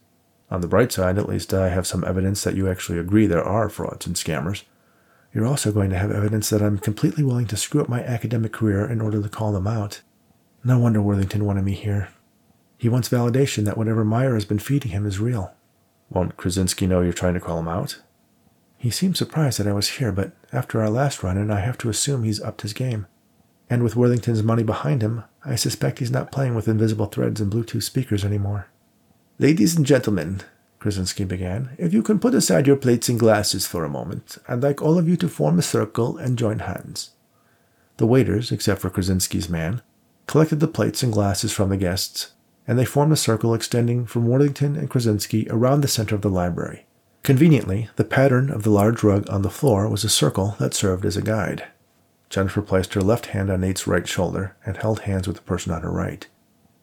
On 0.50 0.60
the 0.60 0.68
bright 0.68 0.92
side, 0.92 1.18
at 1.18 1.28
least 1.28 1.54
I 1.54 1.68
have 1.70 1.86
some 1.86 2.04
evidence 2.04 2.44
that 2.44 2.56
you 2.56 2.68
actually 2.68 2.98
agree 2.98 3.26
there 3.26 3.42
are 3.42 3.68
frauds 3.68 4.06
and 4.06 4.16
scammers. 4.16 4.64
You're 5.32 5.46
also 5.46 5.72
going 5.72 5.90
to 5.90 5.98
have 5.98 6.10
evidence 6.10 6.50
that 6.50 6.62
I'm 6.62 6.78
completely 6.78 7.24
willing 7.24 7.46
to 7.46 7.56
screw 7.56 7.80
up 7.80 7.88
my 7.88 8.02
academic 8.02 8.52
career 8.52 8.84
in 8.84 9.00
order 9.00 9.22
to 9.22 9.28
call 9.28 9.52
them 9.52 9.66
out. 9.66 10.02
No 10.62 10.78
wonder 10.78 11.00
Worthington 11.00 11.44
wanted 11.44 11.64
me 11.64 11.72
here. 11.72 12.10
He 12.82 12.88
wants 12.88 13.08
validation 13.08 13.64
that 13.66 13.78
whatever 13.78 14.04
Meyer 14.04 14.34
has 14.34 14.44
been 14.44 14.58
feeding 14.58 14.90
him 14.90 15.06
is 15.06 15.20
real. 15.20 15.54
Won't 16.10 16.36
Krasinski 16.36 16.88
know 16.88 17.00
you're 17.00 17.12
trying 17.12 17.34
to 17.34 17.40
call 17.40 17.60
him 17.60 17.68
out? 17.68 18.00
He 18.76 18.90
seemed 18.90 19.16
surprised 19.16 19.60
that 19.60 19.68
I 19.68 19.72
was 19.72 19.88
here, 19.88 20.10
but 20.10 20.32
after 20.52 20.82
our 20.82 20.90
last 20.90 21.22
run 21.22 21.38
in, 21.38 21.48
I 21.52 21.60
have 21.60 21.78
to 21.78 21.90
assume 21.90 22.24
he's 22.24 22.42
upped 22.42 22.62
his 22.62 22.72
game. 22.72 23.06
And 23.70 23.84
with 23.84 23.94
Worthington's 23.94 24.42
money 24.42 24.64
behind 24.64 25.00
him, 25.00 25.22
I 25.44 25.54
suspect 25.54 26.00
he's 26.00 26.10
not 26.10 26.32
playing 26.32 26.56
with 26.56 26.66
invisible 26.66 27.06
threads 27.06 27.40
and 27.40 27.52
Bluetooth 27.52 27.84
speakers 27.84 28.24
anymore. 28.24 28.66
Ladies 29.38 29.76
and 29.76 29.86
gentlemen, 29.86 30.40
Krasinski 30.80 31.22
began, 31.22 31.76
if 31.78 31.94
you 31.94 32.02
can 32.02 32.18
put 32.18 32.34
aside 32.34 32.66
your 32.66 32.74
plates 32.74 33.08
and 33.08 33.16
glasses 33.16 33.64
for 33.64 33.84
a 33.84 33.88
moment, 33.88 34.38
I'd 34.48 34.64
like 34.64 34.82
all 34.82 34.98
of 34.98 35.08
you 35.08 35.16
to 35.18 35.28
form 35.28 35.56
a 35.60 35.62
circle 35.62 36.18
and 36.18 36.36
join 36.36 36.58
hands. 36.58 37.12
The 37.98 38.08
waiters, 38.08 38.50
except 38.50 38.80
for 38.80 38.90
Krasinski's 38.90 39.48
man, 39.48 39.82
collected 40.26 40.58
the 40.58 40.66
plates 40.66 41.04
and 41.04 41.12
glasses 41.12 41.52
from 41.52 41.68
the 41.68 41.76
guests 41.76 42.32
and 42.66 42.78
they 42.78 42.84
formed 42.84 43.12
a 43.12 43.16
circle 43.16 43.54
extending 43.54 44.06
from 44.06 44.26
Worthington 44.26 44.76
and 44.76 44.88
Krasinski 44.88 45.46
around 45.50 45.80
the 45.80 45.88
center 45.88 46.14
of 46.14 46.22
the 46.22 46.30
library. 46.30 46.86
Conveniently, 47.22 47.88
the 47.96 48.04
pattern 48.04 48.50
of 48.50 48.62
the 48.62 48.70
large 48.70 49.02
rug 49.02 49.28
on 49.30 49.42
the 49.42 49.50
floor 49.50 49.88
was 49.88 50.04
a 50.04 50.08
circle 50.08 50.56
that 50.58 50.74
served 50.74 51.04
as 51.04 51.16
a 51.16 51.22
guide. 51.22 51.64
Jennifer 52.30 52.62
placed 52.62 52.94
her 52.94 53.00
left 53.00 53.26
hand 53.26 53.50
on 53.50 53.60
Nate's 53.60 53.86
right 53.86 54.08
shoulder 54.08 54.56
and 54.64 54.76
held 54.76 55.00
hands 55.00 55.28
with 55.28 55.36
the 55.36 55.42
person 55.42 55.72
on 55.72 55.82
her 55.82 55.90
right. 55.90 56.26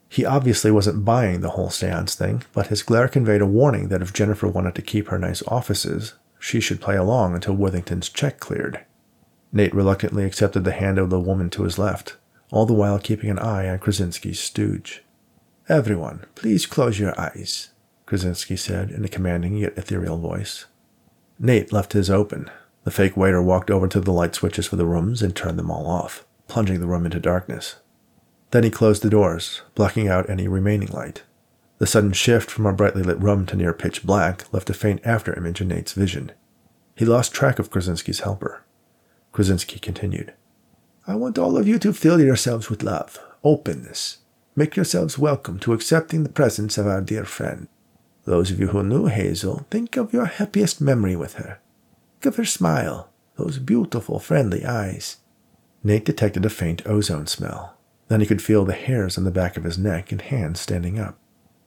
He 0.07 0.25
obviously 0.25 0.71
wasn't 0.71 1.05
buying 1.05 1.41
the 1.41 1.51
whole 1.51 1.69
seance 1.69 2.15
thing, 2.15 2.43
but 2.53 2.67
his 2.67 2.83
glare 2.83 3.07
conveyed 3.07 3.41
a 3.41 3.45
warning 3.45 3.89
that 3.89 4.01
if 4.01 4.13
Jennifer 4.13 4.47
wanted 4.47 4.75
to 4.75 4.81
keep 4.81 5.07
her 5.09 5.19
nice 5.19 5.43
offices, 5.47 6.13
she 6.39 6.59
should 6.59 6.81
play 6.81 6.95
along 6.95 7.35
until 7.35 7.55
Worthington's 7.55 8.09
check 8.09 8.39
cleared. 8.39 8.79
Nate 9.51 9.73
reluctantly 9.73 10.23
accepted 10.23 10.63
the 10.63 10.71
hand 10.71 10.97
of 10.97 11.09
the 11.09 11.19
woman 11.19 11.49
to 11.51 11.63
his 11.63 11.77
left, 11.77 12.15
all 12.51 12.65
the 12.65 12.73
while 12.73 12.97
keeping 12.97 13.29
an 13.29 13.39
eye 13.39 13.67
on 13.67 13.79
Krasinski's 13.79 14.39
stooge. 14.39 15.03
Everyone, 15.69 16.25
please 16.33 16.65
close 16.65 16.97
your 16.97 17.13
eyes, 17.21 17.69
Krasinski 18.07 18.55
said 18.55 18.89
in 18.89 19.05
a 19.05 19.07
commanding 19.07 19.55
yet 19.55 19.77
ethereal 19.77 20.17
voice. 20.17 20.65
Nate 21.37 21.71
left 21.71 21.93
his 21.93 22.09
open. 22.09 22.49
The 22.85 22.91
fake 22.91 23.15
waiter 23.15 23.39
walked 23.39 23.69
over 23.69 23.87
to 23.87 23.99
the 23.99 24.11
light 24.11 24.33
switches 24.33 24.65
for 24.65 24.77
the 24.77 24.87
rooms 24.87 25.21
and 25.21 25.35
turned 25.35 25.59
them 25.59 25.69
all 25.69 25.85
off, 25.85 26.25
plunging 26.47 26.79
the 26.79 26.87
room 26.87 27.05
into 27.05 27.19
darkness. 27.19 27.75
Then 28.49 28.63
he 28.63 28.71
closed 28.71 29.03
the 29.03 29.11
doors, 29.11 29.61
blocking 29.75 30.07
out 30.07 30.27
any 30.27 30.47
remaining 30.47 30.87
light. 30.87 31.21
The 31.77 31.85
sudden 31.85 32.13
shift 32.13 32.49
from 32.49 32.65
a 32.65 32.73
brightly 32.73 33.03
lit 33.03 33.19
room 33.19 33.45
to 33.45 33.55
near 33.55 33.71
pitch 33.71 34.03
black 34.03 34.51
left 34.51 34.71
a 34.71 34.73
faint 34.73 35.03
afterimage 35.03 35.61
in 35.61 35.67
Nate's 35.67 35.93
vision. 35.93 36.31
He 36.95 37.05
lost 37.05 37.31
track 37.31 37.59
of 37.59 37.69
Krasinski's 37.69 38.21
helper. 38.21 38.63
Krasinski 39.31 39.77
continued. 39.77 40.33
I 41.05 41.13
want 41.13 41.37
all 41.37 41.57
of 41.57 41.67
you 41.67 41.77
to 41.77 41.93
fill 41.93 42.19
yourselves 42.19 42.71
with 42.71 42.81
love, 42.81 43.19
openness, 43.43 44.17
Make 44.55 44.75
yourselves 44.75 45.17
welcome 45.17 45.59
to 45.59 45.73
accepting 45.73 46.23
the 46.23 46.29
presence 46.29 46.77
of 46.77 46.87
our 46.87 47.01
dear 47.01 47.23
friend. 47.23 47.67
Those 48.25 48.51
of 48.51 48.59
you 48.59 48.67
who 48.67 48.83
knew 48.83 49.05
Hazel, 49.05 49.65
think 49.69 49.95
of 49.95 50.11
your 50.11 50.25
happiest 50.25 50.81
memory 50.81 51.15
with 51.15 51.35
her. 51.35 51.59
Think 52.19 52.33
of 52.33 52.35
her 52.37 52.45
smile, 52.45 53.09
those 53.37 53.59
beautiful, 53.59 54.19
friendly 54.19 54.65
eyes. 54.65 55.17
Nate 55.83 56.03
detected 56.03 56.45
a 56.45 56.49
faint 56.49 56.85
ozone 56.85 57.27
smell. 57.27 57.77
Then 58.09 58.19
he 58.19 58.25
could 58.25 58.41
feel 58.41 58.65
the 58.65 58.73
hairs 58.73 59.17
on 59.17 59.23
the 59.23 59.31
back 59.31 59.55
of 59.55 59.63
his 59.63 59.77
neck 59.77 60.11
and 60.11 60.21
hands 60.21 60.59
standing 60.59 60.99
up. 60.99 61.17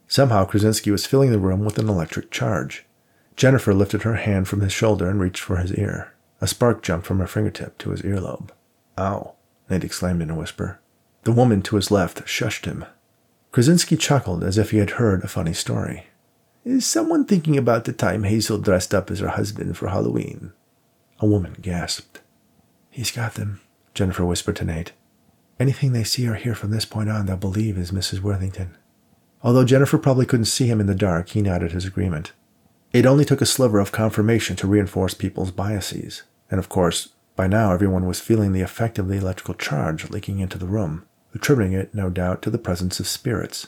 Somehow 0.07 0.45
Krasinski 0.45 0.91
was 0.91 1.05
filling 1.05 1.31
the 1.31 1.39
room 1.39 1.65
with 1.65 1.79
an 1.79 1.89
electric 1.89 2.29
charge. 2.29 2.85
Jennifer 3.35 3.73
lifted 3.73 4.03
her 4.03 4.15
hand 4.15 4.47
from 4.47 4.61
his 4.61 4.73
shoulder 4.73 5.09
and 5.09 5.19
reached 5.19 5.41
for 5.41 5.57
his 5.57 5.73
ear. 5.73 6.13
A 6.41 6.47
spark 6.47 6.83
jumped 6.83 7.07
from 7.07 7.19
her 7.19 7.27
fingertip 7.27 7.77
to 7.79 7.89
his 7.91 8.01
earlobe. 8.03 8.51
Ow, 8.97 9.33
Nate 9.69 9.83
exclaimed 9.83 10.21
in 10.21 10.29
a 10.29 10.35
whisper. 10.35 10.79
The 11.23 11.31
woman 11.31 11.61
to 11.63 11.77
his 11.77 11.89
left 11.89 12.25
shushed 12.25 12.65
him. 12.65 12.83
Krasinski 13.53 13.95
chuckled 13.95 14.43
as 14.43 14.57
if 14.57 14.71
he 14.71 14.79
had 14.79 14.91
heard 14.91 15.23
a 15.23 15.29
funny 15.29 15.53
story. 15.53 16.07
Is 16.65 16.85
someone 16.85 17.25
thinking 17.25 17.57
about 17.57 17.85
the 17.85 17.93
time 17.93 18.23
Hazel 18.23 18.57
dressed 18.57 18.93
up 18.93 19.09
as 19.09 19.19
her 19.19 19.29
husband 19.29 19.77
for 19.77 19.87
Halloween? 19.87 20.51
A 21.19 21.25
woman 21.25 21.55
gasped. 21.61 22.19
He's 22.89 23.11
got 23.11 23.35
them, 23.35 23.61
Jennifer 23.93 24.25
whispered 24.25 24.57
to 24.57 24.65
Nate. 24.65 24.91
Anything 25.59 25.93
they 25.93 26.03
see 26.03 26.27
or 26.27 26.35
hear 26.35 26.55
from 26.55 26.71
this 26.71 26.83
point 26.83 27.09
on, 27.09 27.25
they'll 27.25 27.37
believe 27.37 27.77
is 27.77 27.91
Mrs. 27.91 28.19
Worthington. 28.19 28.75
Although 29.41 29.65
Jennifer 29.65 29.97
probably 29.97 30.25
couldn't 30.25 30.45
see 30.45 30.67
him 30.67 30.81
in 30.81 30.87
the 30.87 30.95
dark, 30.95 31.29
he 31.29 31.41
nodded 31.41 31.71
his 31.71 31.85
agreement. 31.85 32.33
It 32.91 33.05
only 33.05 33.23
took 33.23 33.41
a 33.41 33.45
sliver 33.45 33.79
of 33.79 33.93
confirmation 33.93 34.57
to 34.57 34.67
reinforce 34.67 35.13
people's 35.13 35.51
biases, 35.51 36.23
and 36.51 36.59
of 36.59 36.67
course, 36.67 37.09
by 37.37 37.47
now 37.47 37.71
everyone 37.71 38.07
was 38.07 38.19
feeling 38.19 38.51
the 38.51 38.61
effect 38.61 38.99
of 38.99 39.07
the 39.07 39.15
electrical 39.15 39.53
charge 39.53 40.09
leaking 40.09 40.39
into 40.39 40.57
the 40.57 40.65
room 40.65 41.05
attributing 41.33 41.73
it, 41.73 41.93
no 41.93 42.09
doubt, 42.09 42.41
to 42.41 42.49
the 42.49 42.57
presence 42.57 42.99
of 42.99 43.07
spirits. 43.07 43.67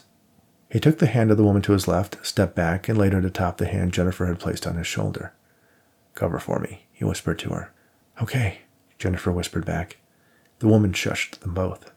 He 0.70 0.80
took 0.80 0.98
the 0.98 1.06
hand 1.06 1.30
of 1.30 1.36
the 1.36 1.44
woman 1.44 1.62
to 1.62 1.72
his 1.72 1.86
left, 1.86 2.24
stepped 2.26 2.54
back, 2.54 2.88
and 2.88 2.98
laid 2.98 3.14
it 3.14 3.24
atop 3.24 3.58
the 3.58 3.66
hand 3.66 3.92
Jennifer 3.92 4.26
had 4.26 4.38
placed 4.38 4.66
on 4.66 4.76
his 4.76 4.86
shoulder. 4.86 5.32
Cover 6.14 6.38
for 6.38 6.58
me, 6.58 6.86
he 6.92 7.04
whispered 7.04 7.38
to 7.40 7.50
her. 7.50 7.72
Okay, 8.20 8.60
Jennifer 8.98 9.30
whispered 9.30 9.64
back. 9.64 9.98
The 10.58 10.68
woman 10.68 10.92
shushed 10.92 11.40
them 11.40 11.54
both. 11.54 11.92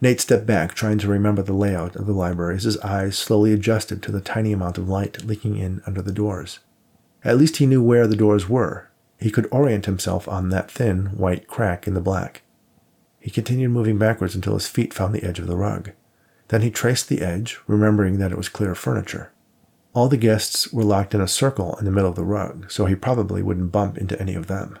Nate 0.00 0.20
stepped 0.20 0.46
back, 0.46 0.74
trying 0.74 0.98
to 0.98 1.08
remember 1.08 1.42
the 1.42 1.52
layout 1.52 1.94
of 1.94 2.06
the 2.06 2.12
library 2.12 2.56
as 2.56 2.64
his 2.64 2.78
eyes 2.78 3.16
slowly 3.16 3.52
adjusted 3.52 4.02
to 4.02 4.10
the 4.10 4.20
tiny 4.20 4.52
amount 4.52 4.76
of 4.76 4.88
light 4.88 5.24
leaking 5.24 5.56
in 5.56 5.80
under 5.86 6.02
the 6.02 6.12
doors. 6.12 6.58
At 7.24 7.38
least 7.38 7.58
he 7.58 7.66
knew 7.66 7.82
where 7.82 8.08
the 8.08 8.16
doors 8.16 8.48
were. 8.48 8.88
He 9.20 9.30
could 9.30 9.46
orient 9.52 9.86
himself 9.86 10.26
on 10.26 10.48
that 10.48 10.68
thin, 10.68 11.16
white 11.16 11.46
crack 11.46 11.86
in 11.86 11.94
the 11.94 12.00
black. 12.00 12.42
He 13.22 13.30
continued 13.30 13.70
moving 13.70 13.98
backwards 13.98 14.34
until 14.34 14.54
his 14.54 14.66
feet 14.66 14.92
found 14.92 15.14
the 15.14 15.22
edge 15.22 15.38
of 15.38 15.46
the 15.46 15.56
rug. 15.56 15.92
Then 16.48 16.62
he 16.62 16.72
traced 16.72 17.08
the 17.08 17.22
edge, 17.22 17.60
remembering 17.68 18.18
that 18.18 18.32
it 18.32 18.36
was 18.36 18.48
clear 18.48 18.74
furniture. 18.74 19.30
All 19.94 20.08
the 20.08 20.16
guests 20.16 20.72
were 20.72 20.82
locked 20.82 21.14
in 21.14 21.20
a 21.20 21.28
circle 21.28 21.76
in 21.78 21.84
the 21.84 21.92
middle 21.92 22.10
of 22.10 22.16
the 22.16 22.24
rug, 22.24 22.68
so 22.68 22.86
he 22.86 22.96
probably 22.96 23.40
wouldn't 23.40 23.70
bump 23.70 23.96
into 23.96 24.20
any 24.20 24.34
of 24.34 24.48
them. 24.48 24.76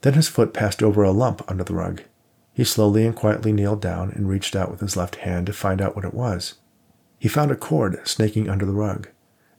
Then 0.00 0.14
his 0.14 0.28
foot 0.28 0.54
passed 0.54 0.82
over 0.82 1.02
a 1.02 1.10
lump 1.10 1.42
under 1.46 1.62
the 1.62 1.74
rug. 1.74 2.02
He 2.54 2.64
slowly 2.64 3.04
and 3.04 3.14
quietly 3.14 3.52
kneeled 3.52 3.82
down 3.82 4.12
and 4.12 4.28
reached 4.28 4.56
out 4.56 4.70
with 4.70 4.80
his 4.80 4.96
left 4.96 5.16
hand 5.16 5.46
to 5.46 5.52
find 5.52 5.82
out 5.82 5.94
what 5.94 6.06
it 6.06 6.14
was. 6.14 6.54
He 7.18 7.28
found 7.28 7.50
a 7.50 7.56
cord 7.56 8.00
snaking 8.08 8.48
under 8.48 8.64
the 8.64 8.72
rug. 8.72 9.08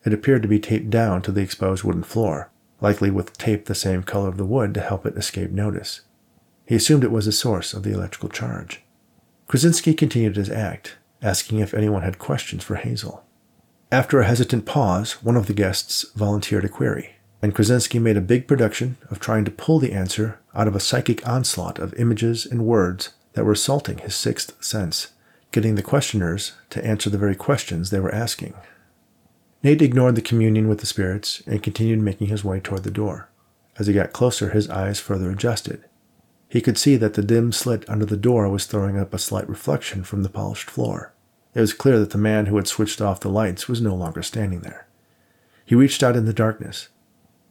It 0.03 0.13
appeared 0.13 0.41
to 0.41 0.47
be 0.47 0.59
taped 0.59 0.89
down 0.89 1.21
to 1.21 1.31
the 1.31 1.41
exposed 1.41 1.83
wooden 1.83 2.03
floor, 2.03 2.49
likely 2.81 3.11
with 3.11 3.37
tape 3.37 3.65
the 3.65 3.75
same 3.75 4.01
color 4.01 4.29
of 4.29 4.37
the 4.37 4.45
wood 4.45 4.73
to 4.73 4.81
help 4.81 5.05
it 5.05 5.15
escape 5.15 5.51
notice. 5.51 6.01
He 6.69 6.75
assumed 6.75 7.03
it 7.03 7.11
was 7.11 7.25
the 7.25 7.31
source 7.31 7.73
of 7.73 7.81
the 7.81 7.91
electrical 7.91 8.29
charge. 8.29 8.83
Krasinski 9.47 9.95
continued 9.95 10.35
his 10.35 10.51
act. 10.51 10.97
asking 11.19 11.57
if 11.57 11.73
anyone 11.73 12.03
had 12.03 12.19
questions 12.19 12.63
for 12.63 12.75
Hazel. 12.75 13.25
After 13.91 14.19
a 14.19 14.27
hesitant 14.27 14.67
pause, 14.67 15.13
one 15.23 15.35
of 15.35 15.47
the 15.47 15.53
guests 15.53 16.05
volunteered 16.15 16.63
a 16.63 16.69
query, 16.69 17.15
and 17.41 17.55
Krasinski 17.55 17.97
made 17.97 18.17
a 18.17 18.21
big 18.21 18.47
production 18.47 18.97
of 19.09 19.19
trying 19.19 19.45
to 19.45 19.51
pull 19.51 19.79
the 19.79 19.93
answer 19.93 20.39
out 20.53 20.67
of 20.67 20.75
a 20.75 20.79
psychic 20.79 21.27
onslaught 21.27 21.79
of 21.79 21.95
images 21.95 22.45
and 22.45 22.67
words 22.67 23.13
that 23.33 23.45
were 23.45 23.53
assaulting 23.53 23.97
his 23.97 24.13
sixth 24.13 24.63
sense, 24.63 25.07
getting 25.51 25.73
the 25.73 25.81
questioners 25.81 26.51
to 26.69 26.85
answer 26.85 27.09
the 27.09 27.17
very 27.17 27.35
questions 27.35 27.89
they 27.89 27.99
were 27.99 28.13
asking. 28.13 28.53
Nate 29.63 29.81
ignored 29.81 30.13
the 30.13 30.21
communion 30.21 30.69
with 30.69 30.81
the 30.81 30.85
spirits 30.85 31.41
and 31.47 31.63
continued 31.63 31.99
making 31.99 32.27
his 32.27 32.45
way 32.45 32.59
toward 32.59 32.83
the 32.83 32.91
door. 32.91 33.27
As 33.79 33.87
he 33.87 33.93
got 33.93 34.13
closer, 34.13 34.51
his 34.51 34.69
eyes 34.69 34.99
further 34.99 35.31
adjusted. 35.31 35.83
He 36.49 36.61
could 36.61 36.79
see 36.79 36.95
that 36.97 37.13
the 37.13 37.21
dim 37.21 37.51
slit 37.51 37.87
under 37.87 38.05
the 38.05 38.17
door 38.17 38.49
was 38.49 38.65
throwing 38.65 38.97
up 38.97 39.13
a 39.13 39.19
slight 39.19 39.47
reflection 39.47 40.03
from 40.03 40.23
the 40.23 40.29
polished 40.29 40.69
floor. 40.69 41.13
It 41.53 41.61
was 41.61 41.73
clear 41.73 41.99
that 41.99 42.09
the 42.09 42.17
man 42.17 42.47
who 42.47 42.57
had 42.57 42.67
switched 42.67 42.99
off 43.01 43.19
the 43.19 43.29
lights 43.29 43.67
was 43.67 43.81
no 43.81 43.95
longer 43.95 44.23
standing 44.23 44.61
there. 44.61 44.87
He 45.63 45.75
reached 45.75 46.01
out 46.01 46.15
in 46.15 46.25
the 46.25 46.33
darkness. 46.33 46.89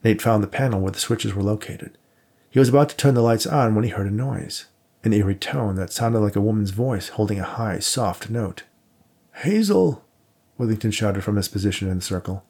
Nate 0.02 0.20
found 0.20 0.42
the 0.42 0.48
panel 0.48 0.80
where 0.80 0.90
the 0.90 0.98
switches 0.98 1.32
were 1.32 1.42
located. 1.42 1.96
He 2.50 2.58
was 2.58 2.68
about 2.68 2.88
to 2.88 2.96
turn 2.96 3.14
the 3.14 3.22
lights 3.22 3.46
on 3.46 3.74
when 3.74 3.84
he 3.84 3.90
heard 3.90 4.08
a 4.08 4.11
noise, 4.11 4.66
an 5.04 5.12
eerie 5.12 5.37
tone 5.37 5.76
that 5.76 5.92
sounded 5.92 6.18
like 6.18 6.34
a 6.34 6.40
woman's 6.40 6.70
voice 6.70 7.11
holding 7.11 7.38
a 7.38 7.44
high, 7.44 7.78
soft 7.78 8.30
note. 8.30 8.64
Hazel, 9.32 10.04
Worthington 10.56 10.90
shouted 10.90 11.22
from 11.22 11.37
his 11.37 11.48
position 11.48 11.88
in 11.88 11.98
the 11.98 12.04
circle. 12.04 12.44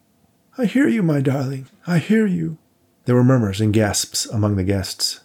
I 0.56 0.64
hear 0.64 0.88
you, 0.88 1.02
my 1.02 1.20
darling. 1.20 1.66
I 1.86 1.98
hear 1.98 2.26
you. 2.26 2.56
There 3.04 3.14
were 3.14 3.24
murmurs 3.24 3.60
and 3.60 3.72
gasps 3.72 4.24
among 4.26 4.56
the 4.56 4.64
guests. 4.64 5.20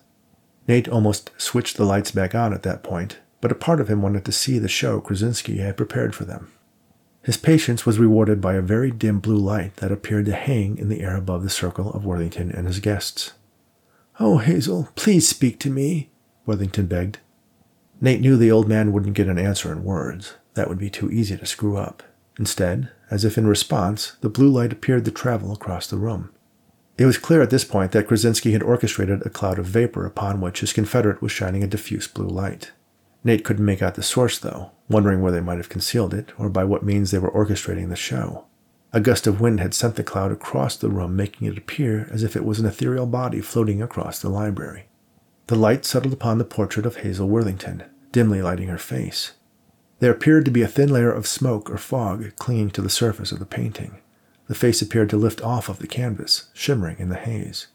Nate 0.68 0.88
almost 0.88 1.32
switched 1.38 1.78
the 1.78 1.86
lights 1.86 2.12
back 2.12 2.34
on 2.34 2.54
at 2.54 2.64
that 2.64 2.84
point, 2.84 3.20
but 3.42 3.52
a 3.52 3.56
part 3.56 3.82
of 3.82 3.90
him 3.90 4.02
wanted 4.02 4.26
to 4.26 4.32
see 4.32 4.60
the 4.60 4.68
show 4.68 5.02
Krasinski 5.02 5.58
had 5.58 5.78
prepared 5.78 6.16
for 6.16 6.26
them. 6.26 6.52
His 7.24 7.38
patience 7.38 7.86
was 7.86 8.00
rewarded 8.00 8.42
by 8.42 8.56
a 8.56 8.62
very 8.62 8.92
dim 8.92 9.20
blue 9.20 9.38
light 9.38 9.78
that 9.78 9.92
appeared 9.92 10.26
to 10.26 10.36
hang 10.36 10.78
in 10.78 10.90
the 10.90 11.02
air 11.02 11.16
above 11.16 11.44
the 11.44 11.50
circle 11.50 11.92
of 11.92 12.06
Worthington 12.06 12.52
and 12.52 12.68
his 12.68 12.80
guests. 12.80 13.34
Oh, 14.20 14.38
Hazel, 14.40 14.90
please 14.96 15.28
speak 15.28 15.60
to 15.60 15.70
me, 15.70 16.12
Worthington 16.46 16.88
begged. 16.88 17.20
Nate 18.02 18.20
knew 18.20 18.36
the 18.36 18.52
old 18.52 18.68
man 18.68 18.92
wouldn't 18.92 19.16
get 19.16 19.28
an 19.30 19.40
answer 19.40 19.72
in 19.72 19.86
words. 19.86 20.34
That 20.56 20.68
would 20.68 20.78
be 20.78 20.90
too 20.90 21.10
easy 21.10 21.38
to 21.38 21.46
screw 21.46 21.78
up. 21.78 22.04
Instead, 22.38 22.90
as 23.10 23.24
if 23.24 23.38
in 23.38 23.48
response, 23.48 24.18
the 24.22 24.30
blue 24.30 24.50
light 24.50 24.74
appeared 24.74 25.06
to 25.06 25.12
travel 25.12 25.54
across 25.54 25.88
the 25.88 25.98
room. 25.98 26.33
It 26.98 27.06
was 27.06 27.18
clear 27.18 27.42
at 27.42 27.50
this 27.50 27.64
point 27.64 27.92
that 27.92 28.08
Krasinski 28.08 28.52
had 28.52 28.62
orchestrated 28.62 29.26
a 29.26 29.30
cloud 29.30 29.58
of 29.58 29.66
vapor 29.66 30.06
upon 30.06 30.42
which 30.42 30.60
his 30.60 30.74
confederate 30.74 31.22
was 31.22 31.32
shining 31.32 31.64
a 31.64 31.68
diffuse 31.68 32.08
blue 32.08 32.28
light. 32.28 32.72
Nate 33.24 33.44
couldn't 33.44 33.66
make 33.66 33.82
out 33.82 33.96
the 33.96 34.04
source, 34.04 34.38
though, 34.38 34.72
wondering 34.90 35.22
where 35.22 35.32
they 35.32 35.42
might 35.42 35.58
have 35.58 35.70
concealed 35.70 36.14
it 36.14 36.32
or 36.38 36.50
by 36.50 36.64
what 36.64 36.84
means 36.84 37.10
they 37.10 37.18
were 37.18 37.32
orchestrating 37.32 37.90
the 37.90 37.96
show. 37.96 38.46
A 38.92 39.00
gust 39.00 39.26
of 39.26 39.42
wind 39.42 39.60
had 39.60 39.74
sent 39.74 39.96
the 39.96 40.04
cloud 40.04 40.32
across 40.32 40.76
the 40.76 40.90
room, 40.90 41.16
making 41.16 41.48
it 41.48 41.58
appear 41.58 42.08
as 42.12 42.22
if 42.22 42.36
it 42.36 42.46
was 42.46 42.60
an 42.60 42.68
ethereal 42.68 43.08
body 43.08 43.42
floating 43.42 43.82
across 43.82 44.20
the 44.20 44.30
library. 44.30 44.86
The 45.48 45.56
light 45.56 45.84
settled 45.86 46.14
upon 46.14 46.38
the 46.38 46.46
portrait 46.46 46.86
of 46.86 46.98
Hazel 46.98 47.28
Worthington, 47.28 47.84
dimly 48.12 48.44
lighting 48.44 48.68
her 48.68 48.78
face. 48.78 49.32
There 50.00 50.12
appeared 50.12 50.46
to 50.46 50.52
be 50.52 50.62
a 50.62 50.68
thin 50.68 50.90
layer 50.90 51.12
of 51.12 51.26
smoke 51.26 51.72
or 51.72 51.78
fog 51.78 52.36
clinging 52.36 52.70
to 52.72 52.82
the 52.82 52.90
surface 52.90 53.32
of 53.32 53.40
the 53.40 53.46
painting. 53.46 53.98
The 54.48 54.56
face 54.56 54.82
appeared 54.82 55.10
to 55.12 55.18
lift 55.18 55.42
off 55.42 55.70
of 55.70 55.80
the 55.80 55.88
canvas, 55.88 56.50
shimmering 56.54 56.98
in 57.00 57.10
the 57.10 57.16
haze. 57.16 57.68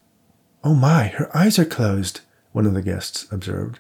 Oh 0.63 0.75
my, 0.75 1.09
her 1.09 1.35
eyes 1.37 1.59
are 1.59 1.65
closed, 1.65 2.21
one 2.53 2.67
of 2.67 2.75
the 2.75 2.83
guests 2.83 3.27
observed. 3.33 3.79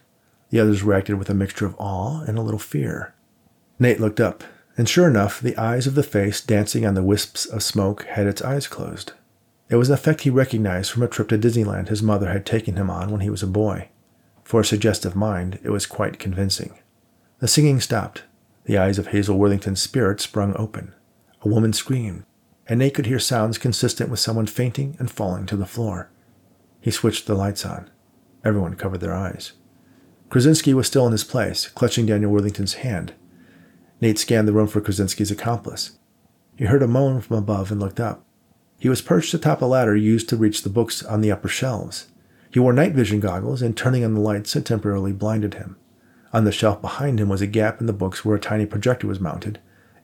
The 0.51 0.61
others 0.61 0.83
reacted 0.83 1.18
with 1.18 1.29
a 1.29 1.35
mixture 1.35 1.66
of 1.66 1.74
awe 1.79 2.22
and 2.22 2.38
a 2.38 2.42
little 2.42 2.59
fear. 2.59 3.14
Nate 3.79 4.01
looked 4.01 4.20
up, 4.20 4.42
and 4.77 4.88
sure 4.88 5.09
enough, 5.09 5.40
the 5.40 5.57
eyes 5.57 5.87
of 5.87 5.94
the 5.94 6.03
face 6.03 6.40
dancing 6.40 6.87
on 6.87 6.94
the 6.94 7.03
wisps 7.03 7.44
of 7.44 7.62
smoke 7.62 8.05
had 8.05 8.27
its 8.27 8.40
eyes 8.40 8.66
closed. 8.66 9.12
It 9.68 9.77
was 9.77 9.90
an 9.90 9.94
effect 9.94 10.22
he 10.22 10.31
recognized 10.31 10.90
from 10.90 11.03
a 11.03 11.09
trip 11.09 11.29
to 11.29 11.38
Disneyland 11.38 11.88
his 11.88 12.03
mother 12.03 12.31
had 12.31 12.46
taken 12.46 12.77
him 12.77 12.88
on 12.88 13.11
when 13.11 13.20
he 13.20 13.29
was 13.29 13.42
a 13.42 13.46
boy. 13.46 13.88
For 14.44 14.61
a 14.61 14.64
suggestive 14.64 15.14
mind, 15.14 15.59
it 15.62 15.70
was 15.70 15.85
quite 15.85 16.18
convincing. 16.18 16.79
The 17.40 17.48
singing 17.48 17.81
stopped. 17.81 18.22
The 18.64 18.79
eyes 18.79 18.98
of 18.98 19.09
Hazel 19.09 19.37
Worthington's 19.37 19.83
spirit 19.83 20.20
sprung 20.20 20.57
open. 20.57 20.94
A 21.42 21.48
woman 21.48 21.72
screamed, 21.72 22.24
and 22.68 22.78
Nate 22.78 22.94
could 22.94 23.07
hear 23.07 23.18
sounds 23.18 23.59
consistent 23.59 24.11
with 24.11 24.20
someone 24.20 24.46
fainting 24.46 24.96
and 24.98 25.11
falling 25.11 25.46
to 25.46 25.57
the 25.57 25.66
floor. 25.66 26.11
He 26.81 26.90
switched 26.90 27.26
the 27.26 27.35
lights 27.35 27.64
on. 27.64 27.90
Everyone 28.44 28.74
covered 28.74 29.00
their 29.00 29.14
eyes. 29.14 29.52
Krasinski 30.28 30.74
was 30.74 30.87
still 30.87 31.07
in 31.07 31.12
his 31.12 31.24
place, 31.24 31.68
clutching 31.68 32.07
Daniel 32.07 32.31
Worthington's 32.31 32.74
hand. 32.74 33.14
Nate 34.00 34.18
scanned 34.18 34.46
the 34.46 34.52
room 34.52 34.68
for 34.68 34.81
Krasinski's 34.81 35.31
accomplice. 35.31 35.98
He 36.57 36.66
heard 36.66 36.83
a 36.83 36.88
moan 36.88 37.20
from 37.20 37.38
above 37.38 37.72
and 37.72 37.81
looked 37.81 37.98
up. 37.98 38.24
He 38.78 38.88
was 38.88 39.02
perched 39.02 39.35
atop 39.35 39.62
a 39.62 39.64
ladder 39.64 39.96
used 39.96 40.28
to 40.28 40.37
reach 40.37 40.62
the 40.62 40.68
books 40.68 41.02
on 41.02 41.20
the 41.20 41.33
upper 41.33 41.48
shelves. 41.48 42.09
He 42.50 42.61
wore 42.61 42.72
night 42.72 42.92
vision 42.92 43.20
goggles, 43.20 43.62
and 43.62 43.76
turning 43.76 44.04
on 44.04 44.14
the 44.14 44.20
lights 44.20 44.52
had 44.52 44.64
temporarily 44.64 45.12
blinded 45.12 45.54
him. 45.54 45.76
On 46.33 46.44
the 46.44 46.52
shelf 46.52 46.81
behind 46.81 47.18
him 47.18 47.28
was 47.28 47.40
a 47.40 47.46
gap 47.46 47.81
in 47.81 47.87
the 47.87 47.92
books 47.92 48.24
where 48.24 48.37
a 48.37 48.40
tiny 48.40 48.66
projector 48.66 49.07
was 49.07 49.20
mounted, 49.20 49.59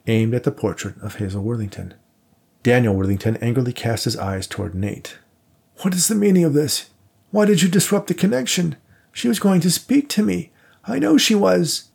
aimed 0.06 0.34
at 0.34 0.44
the 0.44 0.50
portrait 0.50 0.96
of 1.02 1.16
Hazel 1.16 1.42
Worthington. 1.42 1.94
Daniel 2.64 2.94
Worthington 2.94 3.36
angrily 3.42 3.74
cast 3.74 4.06
his 4.06 4.16
eyes 4.16 4.46
toward 4.46 4.74
Nate. 4.74 5.18
What 5.82 5.94
is 5.94 6.08
the 6.08 6.14
meaning 6.14 6.44
of 6.44 6.54
this? 6.54 6.88
Why 7.30 7.44
did 7.44 7.60
you 7.60 7.68
disrupt 7.68 8.06
the 8.06 8.14
connection? 8.14 8.76
She 9.12 9.28
was 9.28 9.38
going 9.38 9.60
to 9.60 9.70
speak 9.70 10.08
to 10.08 10.22
me. 10.22 10.50
I 10.86 10.98
know 10.98 11.18
she 11.18 11.34
was. 11.34 11.90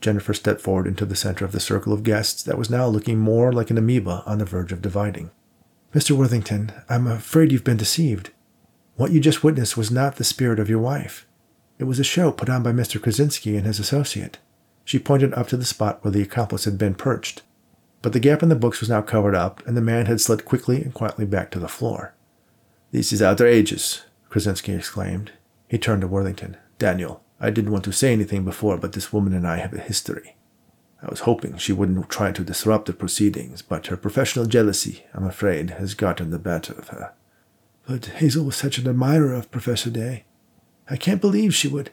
Jennifer 0.00 0.32
stepped 0.32 0.60
forward 0.60 0.86
into 0.86 1.04
the 1.04 1.16
center 1.16 1.44
of 1.44 1.50
the 1.50 1.58
circle 1.58 1.92
of 1.92 2.04
guests 2.04 2.44
that 2.44 2.56
was 2.56 2.70
now 2.70 2.86
looking 2.86 3.18
more 3.18 3.52
like 3.52 3.70
an 3.70 3.78
amoeba 3.78 4.22
on 4.24 4.38
the 4.38 4.44
verge 4.44 4.70
of 4.70 4.80
dividing. 4.80 5.32
Mr. 5.92 6.12
Worthington, 6.12 6.72
I'm 6.88 7.08
afraid 7.08 7.50
you've 7.50 7.64
been 7.64 7.76
deceived. 7.76 8.30
What 8.94 9.10
you 9.10 9.18
just 9.18 9.42
witnessed 9.42 9.76
was 9.76 9.90
not 9.90 10.14
the 10.14 10.22
spirit 10.22 10.60
of 10.60 10.70
your 10.70 10.78
wife. 10.78 11.26
It 11.80 11.84
was 11.84 11.98
a 11.98 12.04
show 12.04 12.30
put 12.30 12.48
on 12.48 12.62
by 12.62 12.70
Mr. 12.70 13.02
Krasinski 13.02 13.56
and 13.56 13.66
his 13.66 13.80
associate. 13.80 14.38
She 14.84 15.00
pointed 15.00 15.34
up 15.34 15.48
to 15.48 15.56
the 15.56 15.64
spot 15.64 16.04
where 16.04 16.12
the 16.12 16.22
accomplice 16.22 16.66
had 16.66 16.78
been 16.78 16.94
perched. 16.94 17.42
But 18.04 18.12
the 18.12 18.20
gap 18.20 18.42
in 18.42 18.50
the 18.50 18.54
books 18.54 18.80
was 18.80 18.90
now 18.90 19.00
covered 19.00 19.34
up, 19.34 19.66
and 19.66 19.74
the 19.74 19.80
man 19.80 20.04
had 20.04 20.20
slid 20.20 20.44
quickly 20.44 20.82
and 20.82 20.92
quietly 20.92 21.24
back 21.24 21.50
to 21.52 21.58
the 21.58 21.68
floor. 21.68 22.12
This 22.92 23.14
is 23.14 23.22
outrageous, 23.22 24.04
Krasinski 24.28 24.74
exclaimed. 24.74 25.32
He 25.68 25.78
turned 25.78 26.02
to 26.02 26.06
Worthington. 26.06 26.58
Daniel, 26.78 27.22
I 27.40 27.48
didn't 27.48 27.72
want 27.72 27.82
to 27.84 27.92
say 27.92 28.12
anything 28.12 28.44
before, 28.44 28.76
but 28.76 28.92
this 28.92 29.10
woman 29.10 29.32
and 29.32 29.46
I 29.46 29.56
have 29.56 29.72
a 29.72 29.80
history. 29.80 30.36
I 31.02 31.08
was 31.08 31.20
hoping 31.20 31.56
she 31.56 31.72
wouldn't 31.72 32.10
try 32.10 32.30
to 32.30 32.44
disrupt 32.44 32.88
the 32.88 32.92
proceedings, 32.92 33.62
but 33.62 33.86
her 33.86 33.96
professional 33.96 34.44
jealousy, 34.44 35.06
I'm 35.14 35.24
afraid, 35.24 35.70
has 35.70 35.94
gotten 35.94 36.28
the 36.28 36.38
better 36.38 36.74
of 36.74 36.88
her. 36.88 37.14
But 37.88 38.04
Hazel 38.04 38.44
was 38.44 38.56
such 38.56 38.76
an 38.76 38.86
admirer 38.86 39.32
of 39.32 39.50
Professor 39.50 39.88
Daye. 39.88 40.24
I 40.90 40.98
can't 40.98 41.22
believe 41.22 41.54
she 41.54 41.68
would. 41.68 41.90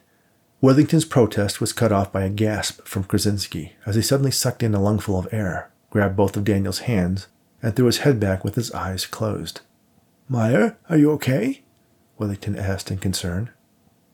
Worthington's 0.59 1.05
protest 1.05 1.61
was 1.61 1.71
cut 1.71 1.93
off 1.93 2.11
by 2.11 2.23
a 2.23 2.29
gasp 2.29 2.85
from 2.85 3.05
Krasinski 3.05 3.77
as 3.85 3.95
he 3.95 4.01
suddenly 4.01 4.31
sucked 4.31 4.61
in 4.61 4.75
a 4.75 4.81
lungful 4.81 5.17
of 5.17 5.29
air, 5.31 5.70
grabbed 5.91 6.15
both 6.15 6.35
of 6.35 6.43
Daniel's 6.43 6.79
hands, 6.79 7.27
and 7.61 7.75
threw 7.75 7.85
his 7.85 7.99
head 7.99 8.19
back 8.19 8.43
with 8.43 8.55
his 8.55 8.71
eyes 8.71 9.05
closed. 9.05 9.61
Meyer, 10.27 10.77
are 10.89 10.97
you 10.97 11.11
okay? 11.11 11.61
Worthington 12.17 12.57
asked 12.57 12.89
in 12.89 12.97
concern. 12.97 13.51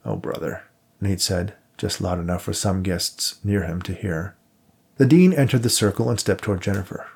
Oh, 0.03 0.17
brother, 0.17 0.63
Nate 0.99 1.21
said, 1.21 1.53
just 1.77 2.01
loud 2.01 2.19
enough 2.19 2.41
for 2.41 2.53
some 2.53 2.83
guests 2.83 3.39
near 3.43 3.63
him 3.63 3.81
to 3.83 3.93
hear. 3.93 4.35
The 4.97 5.05
dean 5.05 5.31
entered 5.31 5.63
the 5.63 5.69
circle 5.69 6.09
and 6.09 6.19
stepped 6.19 6.43
toward 6.43 6.61
Jennifer. 6.61 7.07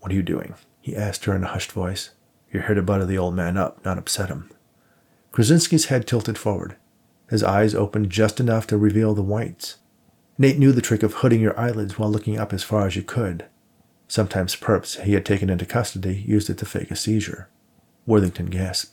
What 0.00 0.10
are 0.10 0.14
you 0.14 0.22
doing? 0.22 0.54
he 0.80 0.96
asked 0.96 1.26
her 1.26 1.36
in 1.36 1.44
a 1.44 1.48
hushed 1.48 1.72
voice. 1.72 2.10
You're 2.50 2.62
here 2.62 2.74
to 2.74 2.82
butter 2.82 3.04
the 3.04 3.18
old 3.18 3.34
man 3.34 3.56
up, 3.56 3.84
not 3.84 3.98
upset 3.98 4.30
him. 4.30 4.50
Krasinski's 5.30 5.86
head 5.86 6.06
tilted 6.06 6.38
forward. 6.38 6.76
His 7.28 7.44
eyes 7.44 7.74
opened 7.74 8.10
just 8.10 8.40
enough 8.40 8.66
to 8.68 8.78
reveal 8.78 9.14
the 9.14 9.22
whites. 9.22 9.76
Nate 10.38 10.58
knew 10.58 10.72
the 10.72 10.80
trick 10.80 11.02
of 11.02 11.14
hooding 11.14 11.40
your 11.40 11.58
eyelids 11.58 11.98
while 11.98 12.10
looking 12.10 12.38
up 12.38 12.52
as 12.52 12.64
far 12.64 12.86
as 12.86 12.96
you 12.96 13.02
could. 13.02 13.44
Sometimes 14.10 14.56
perps 14.56 15.00
he 15.04 15.12
had 15.12 15.24
taken 15.24 15.48
into 15.48 15.64
custody 15.64 16.24
used 16.26 16.50
it 16.50 16.58
to 16.58 16.66
fake 16.66 16.90
a 16.90 16.96
seizure. 16.96 17.48
Worthington 18.06 18.46
gasped. 18.46 18.90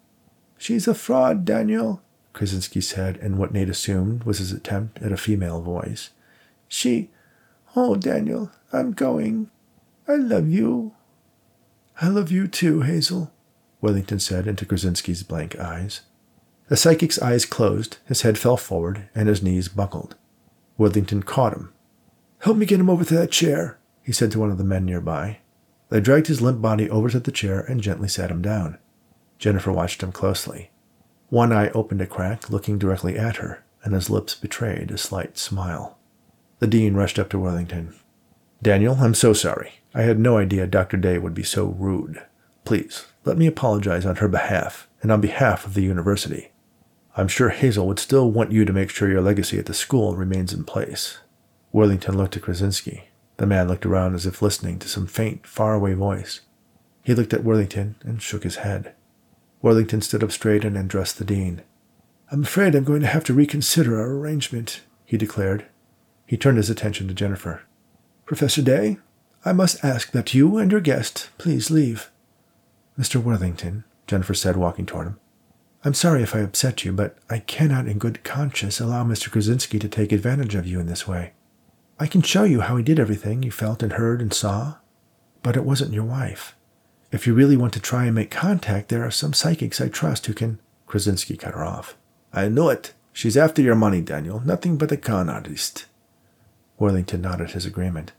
She's 0.60 0.88
a 0.88 0.93
fraud, 0.93 1.43
Daniel. 1.43 2.03
Krasinski 2.34 2.82
said 2.82 3.17
in 3.17 3.39
what 3.39 3.51
Nate 3.51 3.67
assumed 3.67 4.25
was 4.25 4.38
his 4.38 4.51
attempt 4.51 5.01
at 5.01 5.12
a 5.12 5.17
female 5.17 5.60
voice. 5.60 6.12
She. 6.67 7.10
Oh, 7.75 7.95
Daniel, 7.95 8.51
I'm 8.71 8.91
going. 8.91 9.49
I 10.08 10.17
love 10.17 10.49
you. 10.49 10.93
I 11.99 12.10
love 12.10 12.30
you 12.30 12.47
too, 12.47 12.82
Hazel, 12.82 13.34
Worthington 13.82 14.19
said 14.19 14.45
into 14.45 14.67
Krasinski's 14.67 15.23
blank 15.23 15.58
eyes. 15.60 16.01
The 16.67 16.77
psychic's 16.77 17.19
eyes 17.19 17.43
closed, 17.43 17.97
his 18.06 18.21
head 18.21 18.38
fell 18.38 18.58
forward, 18.58 19.10
and 19.15 19.27
his 19.27 19.41
knees 19.41 19.67
buckled. 19.67 20.15
Worthington 20.77 21.23
caught 21.23 21.53
him. 21.53 21.73
Help 22.41 22.58
me 22.58 22.67
get 22.67 22.80
him 22.80 22.89
over 22.91 23.03
to 23.03 23.15
that 23.15 23.32
chair, 23.32 23.80
he 24.08 24.13
said 24.13 24.32
to 24.32 24.39
one 24.39 24.50
of 24.50 24.58
the 24.58 24.63
men 24.63 24.86
nearby. 24.86 25.38
They 25.89 26.00
dragged 26.00 26.28
his 26.28 26.41
limp 26.41 26.62
body 26.62 26.89
over 26.89 27.10
to 27.10 27.20
the 27.20 27.30
chair 27.30 27.60
and 27.60 27.82
gently 27.82 28.08
sat 28.08 28.32
him 28.32 28.41
down. 28.41 28.78
Jennifer 29.38 29.70
watched 29.70 30.02
him 30.02 30.13
closely. 30.13 30.72
One 31.28 31.52
eye 31.52 31.72
opened 31.72 32.00
a 32.00 32.08
crack, 32.08 32.50
looking 32.50 32.80
directly 32.80 33.17
at 33.17 33.36
her, 33.36 33.65
and 33.84 33.93
his 33.93 34.10
lips 34.10 34.34
betrayed 34.34 34.91
a 34.91 34.98
slight 34.98 35.38
smile. 35.38 35.98
The 36.60 36.67
dean 36.67 36.93
rushed 36.93 37.20
up 37.20 37.28
to 37.32 37.38
Worthington. 37.38 37.96
Daniel, 38.63 38.96
I'm 39.02 39.13
so 39.13 39.34
sorry. 39.34 39.74
I 39.93 40.04
had 40.04 40.20
no 40.20 40.38
idea 40.38 40.67
Dr. 40.67 40.96
Daye 40.96 41.17
would 41.17 41.34
be 41.34 41.43
so 41.43 41.65
rude. 41.65 42.24
Please, 42.63 43.08
let 43.26 43.38
me 43.38 43.46
apologize 43.46 44.06
on 44.06 44.15
her 44.15 44.30
behalf 44.30 44.88
and 45.02 45.12
on 45.12 45.20
behalf 45.20 45.65
of 45.65 45.74
the 45.74 45.84
university. 45.84 46.54
I'm 47.17 47.28
sure 47.28 47.50
Hazel 47.50 47.86
would 47.88 48.00
still 48.00 48.32
want 48.32 48.54
you 48.54 48.63
to 48.63 48.72
make 48.72 48.89
sure 48.89 49.10
your 49.10 49.20
legacy 49.20 49.60
at 49.60 49.65
the 49.65 49.74
school 49.74 50.15
remains 50.15 50.54
in 50.54 50.63
place. 50.63 51.17
Worthington 51.74 52.15
looked 52.15 52.38
at 52.38 52.43
Krasinski. 52.43 53.07
The 53.38 53.45
man 53.45 53.67
looked 53.67 53.86
around 53.86 54.15
as 54.15 54.26
if 54.26 54.41
listening 54.41 54.80
to 54.80 54.89
some 54.89 55.08
faint, 55.08 55.45
faraway 55.45 55.93
voice. 55.93 56.41
He 57.04 57.13
looked 57.13 57.34
at 57.34 57.43
Worthington 57.43 57.95
and 58.02 58.21
shook 58.21 58.43
his 58.43 58.58
head. 58.58 58.93
Worthington 59.62 60.02
stood 60.02 60.23
up 60.23 60.32
straight 60.32 60.65
and 60.65 60.78
addressed 60.78 61.17
the 61.17 61.26
dean. 61.26 61.62
I'm 62.32 62.43
afraid 62.43 62.76
I'm 62.76 62.84
going 62.84 63.02
to 63.02 63.08
have 63.08 63.23
to 63.26 63.34
reconsider 63.34 64.00
our 64.00 64.12
arrangement, 64.12 64.82
he 65.06 65.17
declared. 65.17 65.65
He 66.26 66.36
turned 66.36 66.58
his 66.58 66.69
attention 66.69 67.08
to 67.08 67.13
Jennifer. 67.13 67.62
Professor 68.26 68.62
Daye, 68.62 68.97
I 69.45 69.54
must 69.54 69.84
ask 69.86 70.12
that 70.12 70.34
you 70.34 70.58
and 70.58 70.71
your 70.71 70.82
guest 70.82 71.30
please 71.38 71.71
leave. 71.71 72.12
Mr. 73.00 73.23
Worthington, 73.23 73.86
Jennifer 74.08 74.34
said, 74.34 74.58
walking 74.58 74.86
toward 74.86 75.08
him, 75.08 75.19
I'm 75.86 75.93
sorry 75.93 76.23
if 76.23 76.36
I 76.36 76.39
upset 76.39 76.84
you, 76.84 76.91
but 76.91 77.17
I 77.30 77.39
cannot 77.39 77.88
in 77.88 78.00
good 78.00 78.23
conscience 78.26 78.82
allow 78.82 79.06
Mr. 79.06 79.32
Krasinski 79.32 79.80
to 79.80 79.88
take 79.88 80.12
advantage 80.12 80.56
of 80.56 80.67
you 80.67 80.82
in 80.82 80.88
this 80.88 81.08
way. 81.08 81.32
I 82.00 82.06
can 82.06 82.22
show 82.22 82.44
you 82.44 82.62
how 82.62 82.78
he 82.78 82.84
did 82.84 83.00
everything 83.00 83.42
you 83.42 83.52
felt 83.52 83.82
and 83.82 83.94
heard 83.94 84.22
and 84.22 84.32
saw, 84.32 84.76
but 85.42 85.56
it 85.56 85.66
wasn't 85.66 85.94
your 85.94 86.04
wife. 86.04 86.56
If 87.12 87.26
you 87.26 87.34
really 87.34 87.58
want 87.58 87.74
to 87.74 87.80
try 87.80 88.06
and 88.06 88.14
make 88.14 88.30
contact, 88.30 88.90
there 88.90 89.04
are 89.04 89.12
some 89.12 89.34
psychics 89.34 89.82
I 89.82 89.88
trust 89.88 90.26
who 90.26 90.34
can. 90.34 90.60
Krasinski 90.86 91.36
cut 91.38 91.54
her 91.54 91.64
off. 91.64 91.98
I 92.32 92.50
know 92.50 92.70
it. 92.70 92.94
She's 93.14 93.36
after 93.36 93.62
your 93.62 93.76
money, 93.76 94.02
Daniel. 94.02 94.42
Nothing 94.42 94.78
but 94.78 94.92
a 94.92 94.98
con 94.98 95.28
artist. 95.28 95.86
Worthington 96.78 97.22
nodded 97.22 97.52
his 97.52 97.66
agreement. 97.66 98.12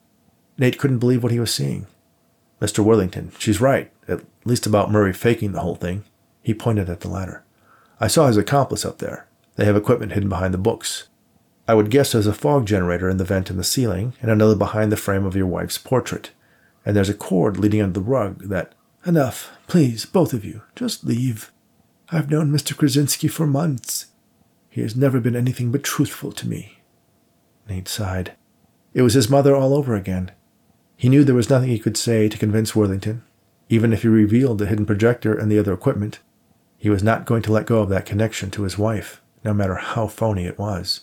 Nate 0.59 0.79
couldn't 0.79 0.99
believe 0.99 1.23
what 1.23 1.33
he 1.33 1.38
was 1.38 1.55
seeing. 1.55 1.87
Mr. 2.61 2.81
Worthington, 2.81 3.31
she's 3.38 3.61
right, 3.61 3.93
at 4.09 4.25
least 4.45 4.67
about 4.67 4.91
Murray 4.91 5.12
faking 5.12 5.53
the 5.53 5.61
whole 5.61 5.77
thing. 5.77 6.03
He 6.43 6.53
pointed 6.53 6.91
at 6.91 7.01
the 7.01 7.09
ladder. 7.09 7.45
I 8.01 8.09
saw 8.09 8.27
his 8.27 8.37
accomplice 8.37 8.85
up 8.85 8.99
there. 8.99 9.29
They 9.55 9.64
have 9.64 9.77
equipment 9.77 10.12
hidden 10.12 10.29
behind 10.29 10.53
the 10.53 10.59
books. 10.59 11.09
I 11.68 11.74
would 11.74 11.90
guess 11.90 12.12
there's 12.12 12.26
a 12.26 12.33
fog 12.33 12.64
generator 12.64 13.11
in 13.11 13.18
the 13.18 13.24
vent 13.24 13.50
in 13.50 13.59
the 13.59 13.62
ceiling, 13.62 14.14
and 14.22 14.31
another 14.31 14.57
behind 14.57 14.90
the 14.90 14.96
frame 14.96 15.26
of 15.26 15.37
your 15.37 15.46
wife's 15.46 15.76
portrait. 15.76 16.31
And 16.87 16.96
there's 16.96 17.11
a 17.11 17.14
cord 17.14 17.59
leading 17.59 17.83
under 17.83 18.00
the 18.00 18.07
rug 18.07 18.48
that. 18.48 18.74
Enough. 19.04 19.52
Please, 19.66 20.07
both 20.07 20.33
of 20.33 20.46
you, 20.46 20.62
just 20.74 21.04
leave. 21.04 21.52
I've 22.11 22.31
known 22.31 22.50
Mr. 22.50 22.74
Krasinski 22.74 23.28
for 23.28 23.46
months. 23.46 24.07
He 24.70 24.81
has 24.81 24.96
never 24.96 25.20
been 25.20 25.37
anything 25.37 25.70
but 25.70 25.85
truthful 25.85 26.33
to 26.33 26.48
me. 26.48 26.78
Nate 27.68 27.87
sighed. 27.87 28.33
It 28.94 29.02
was 29.02 29.12
his 29.12 29.28
mother 29.28 29.54
all 29.54 29.74
over 29.74 29.94
again. 29.94 30.31
He 30.96 31.11
knew 31.11 31.22
there 31.22 31.35
was 31.35 31.50
nothing 31.50 31.68
he 31.68 31.78
could 31.78 31.98
say 31.98 32.31
to 32.31 32.38
convince 32.38 32.74
Worthington, 32.74 33.22
even 33.68 33.92
if 33.92 34.02
he 34.02 34.09
revealed 34.09 34.59
the 34.59 34.66
hidden 34.66 34.87
projector 34.87 35.37
and 35.37 35.52
the 35.52 35.59
other 35.59 35.74
equipment. 35.74 36.20
He 36.78 36.88
was 36.88 37.02
not 37.02 37.26
going 37.26 37.42
to 37.42 37.52
let 37.52 37.66
go 37.66 37.83
of 37.83 37.90
that 37.90 38.07
connection 38.07 38.50
to 38.52 38.62
his 38.62 38.78
wife, 38.78 39.20
no 39.44 39.52
matter 39.52 39.74
how 39.74 40.07
phony 40.07 40.46
it 40.46 40.59
was. 40.59 41.02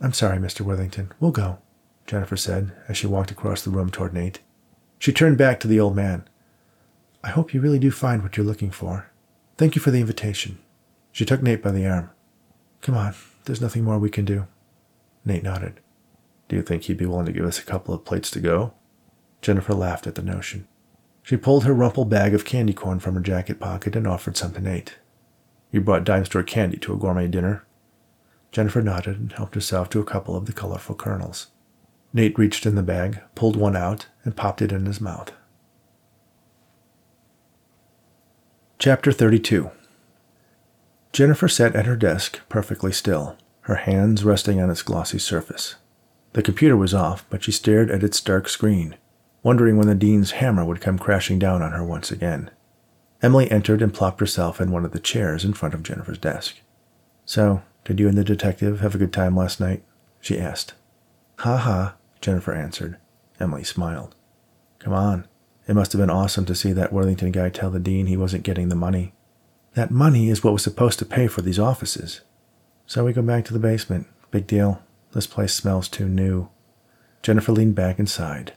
I'm 0.00 0.12
sorry, 0.12 0.38
Mr. 0.38 0.60
Worthington. 0.60 1.12
We'll 1.18 1.32
go, 1.32 1.58
Jennifer 2.06 2.36
said 2.36 2.72
as 2.88 2.96
she 2.96 3.06
walked 3.06 3.30
across 3.30 3.62
the 3.62 3.70
room 3.70 3.90
toward 3.90 4.14
Nate. 4.14 4.40
She 4.98 5.12
turned 5.12 5.38
back 5.38 5.60
to 5.60 5.68
the 5.68 5.80
old 5.80 5.96
man. 5.96 6.28
I 7.22 7.30
hope 7.30 7.52
you 7.52 7.60
really 7.60 7.78
do 7.78 7.90
find 7.90 8.22
what 8.22 8.36
you're 8.36 8.46
looking 8.46 8.70
for. 8.70 9.10
Thank 9.56 9.74
you 9.74 9.82
for 9.82 9.90
the 9.90 10.00
invitation. 10.00 10.58
She 11.10 11.24
took 11.24 11.42
Nate 11.42 11.62
by 11.62 11.72
the 11.72 11.86
arm. 11.86 12.10
Come 12.80 12.96
on, 12.96 13.14
there's 13.44 13.60
nothing 13.60 13.82
more 13.82 13.98
we 13.98 14.10
can 14.10 14.24
do. 14.24 14.46
Nate 15.24 15.42
nodded. 15.42 15.80
Do 16.48 16.56
you 16.56 16.62
think 16.62 16.84
he'd 16.84 16.96
be 16.96 17.06
willing 17.06 17.26
to 17.26 17.32
give 17.32 17.44
us 17.44 17.58
a 17.58 17.64
couple 17.64 17.92
of 17.92 18.04
plates 18.04 18.30
to 18.30 18.40
go? 18.40 18.74
Jennifer 19.42 19.74
laughed 19.74 20.06
at 20.06 20.14
the 20.14 20.22
notion. 20.22 20.66
She 21.22 21.36
pulled 21.36 21.64
her 21.64 21.74
rumpled 21.74 22.08
bag 22.08 22.34
of 22.34 22.44
candy 22.44 22.72
corn 22.72 23.00
from 23.00 23.14
her 23.14 23.20
jacket 23.20 23.60
pocket 23.60 23.94
and 23.94 24.06
offered 24.06 24.36
some 24.36 24.52
to 24.54 24.60
Nate. 24.60 24.96
You 25.70 25.80
brought 25.80 26.04
dime 26.04 26.24
store 26.24 26.42
candy 26.42 26.78
to 26.78 26.94
a 26.94 26.96
gourmet 26.96 27.28
dinner? 27.28 27.66
Jennifer 28.52 28.82
nodded 28.82 29.18
and 29.18 29.32
helped 29.32 29.54
herself 29.54 29.90
to 29.90 30.00
a 30.00 30.04
couple 30.04 30.36
of 30.36 30.46
the 30.46 30.52
colorful 30.52 30.94
kernels. 30.94 31.48
Nate 32.12 32.38
reached 32.38 32.64
in 32.64 32.74
the 32.74 32.82
bag, 32.82 33.20
pulled 33.34 33.56
one 33.56 33.76
out, 33.76 34.06
and 34.24 34.36
popped 34.36 34.62
it 34.62 34.72
in 34.72 34.86
his 34.86 35.00
mouth. 35.00 35.32
Chapter 38.78 39.12
32 39.12 39.70
Jennifer 41.12 41.48
sat 41.48 41.74
at 41.74 41.86
her 41.86 41.96
desk, 41.96 42.40
perfectly 42.48 42.92
still, 42.92 43.36
her 43.62 43.76
hands 43.76 44.24
resting 44.24 44.60
on 44.60 44.70
its 44.70 44.82
glossy 44.82 45.18
surface. 45.18 45.76
The 46.32 46.42
computer 46.42 46.76
was 46.76 46.94
off, 46.94 47.26
but 47.28 47.42
she 47.42 47.52
stared 47.52 47.90
at 47.90 48.04
its 48.04 48.20
dark 48.20 48.48
screen, 48.48 48.96
wondering 49.42 49.76
when 49.76 49.88
the 49.88 49.94
dean's 49.94 50.32
hammer 50.32 50.64
would 50.64 50.80
come 50.80 50.98
crashing 50.98 51.38
down 51.38 51.60
on 51.60 51.72
her 51.72 51.84
once 51.84 52.10
again. 52.10 52.50
Emily 53.20 53.50
entered 53.50 53.82
and 53.82 53.92
plopped 53.92 54.20
herself 54.20 54.60
in 54.60 54.70
one 54.70 54.84
of 54.84 54.92
the 54.92 55.00
chairs 55.00 55.44
in 55.44 55.54
front 55.54 55.74
of 55.74 55.82
Jennifer's 55.82 56.18
desk. 56.18 56.60
So, 57.24 57.62
did 57.88 57.98
you 57.98 58.06
and 58.06 58.18
the 58.18 58.22
detective 58.22 58.80
have 58.80 58.94
a 58.94 58.98
good 58.98 59.14
time 59.14 59.34
last 59.34 59.60
night? 59.60 59.82
she 60.20 60.38
asked. 60.38 60.74
Ha 61.38 61.56
ha, 61.56 61.96
Jennifer 62.20 62.52
answered. 62.52 62.98
Emily 63.40 63.64
smiled. 63.64 64.14
Come 64.78 64.92
on. 64.92 65.26
It 65.66 65.72
must 65.72 65.92
have 65.92 65.98
been 65.98 66.10
awesome 66.10 66.44
to 66.44 66.54
see 66.54 66.72
that 66.72 66.92
Worthington 66.92 67.32
guy 67.32 67.48
tell 67.48 67.70
the 67.70 67.78
dean 67.78 68.04
he 68.04 68.16
wasn't 68.16 68.42
getting 68.42 68.68
the 68.68 68.74
money. 68.74 69.14
That 69.72 69.90
money 69.90 70.28
is 70.28 70.44
what 70.44 70.52
was 70.52 70.62
supposed 70.62 70.98
to 70.98 71.06
pay 71.06 71.28
for 71.28 71.40
these 71.40 71.58
offices. 71.58 72.20
So 72.86 73.06
we 73.06 73.14
go 73.14 73.22
back 73.22 73.46
to 73.46 73.54
the 73.54 73.58
basement. 73.58 74.06
Big 74.30 74.46
deal. 74.46 74.82
This 75.12 75.26
place 75.26 75.54
smells 75.54 75.88
too 75.88 76.10
new. 76.10 76.50
Jennifer 77.22 77.52
leaned 77.52 77.74
back 77.74 77.98
and 77.98 78.08
sighed. 78.08 78.52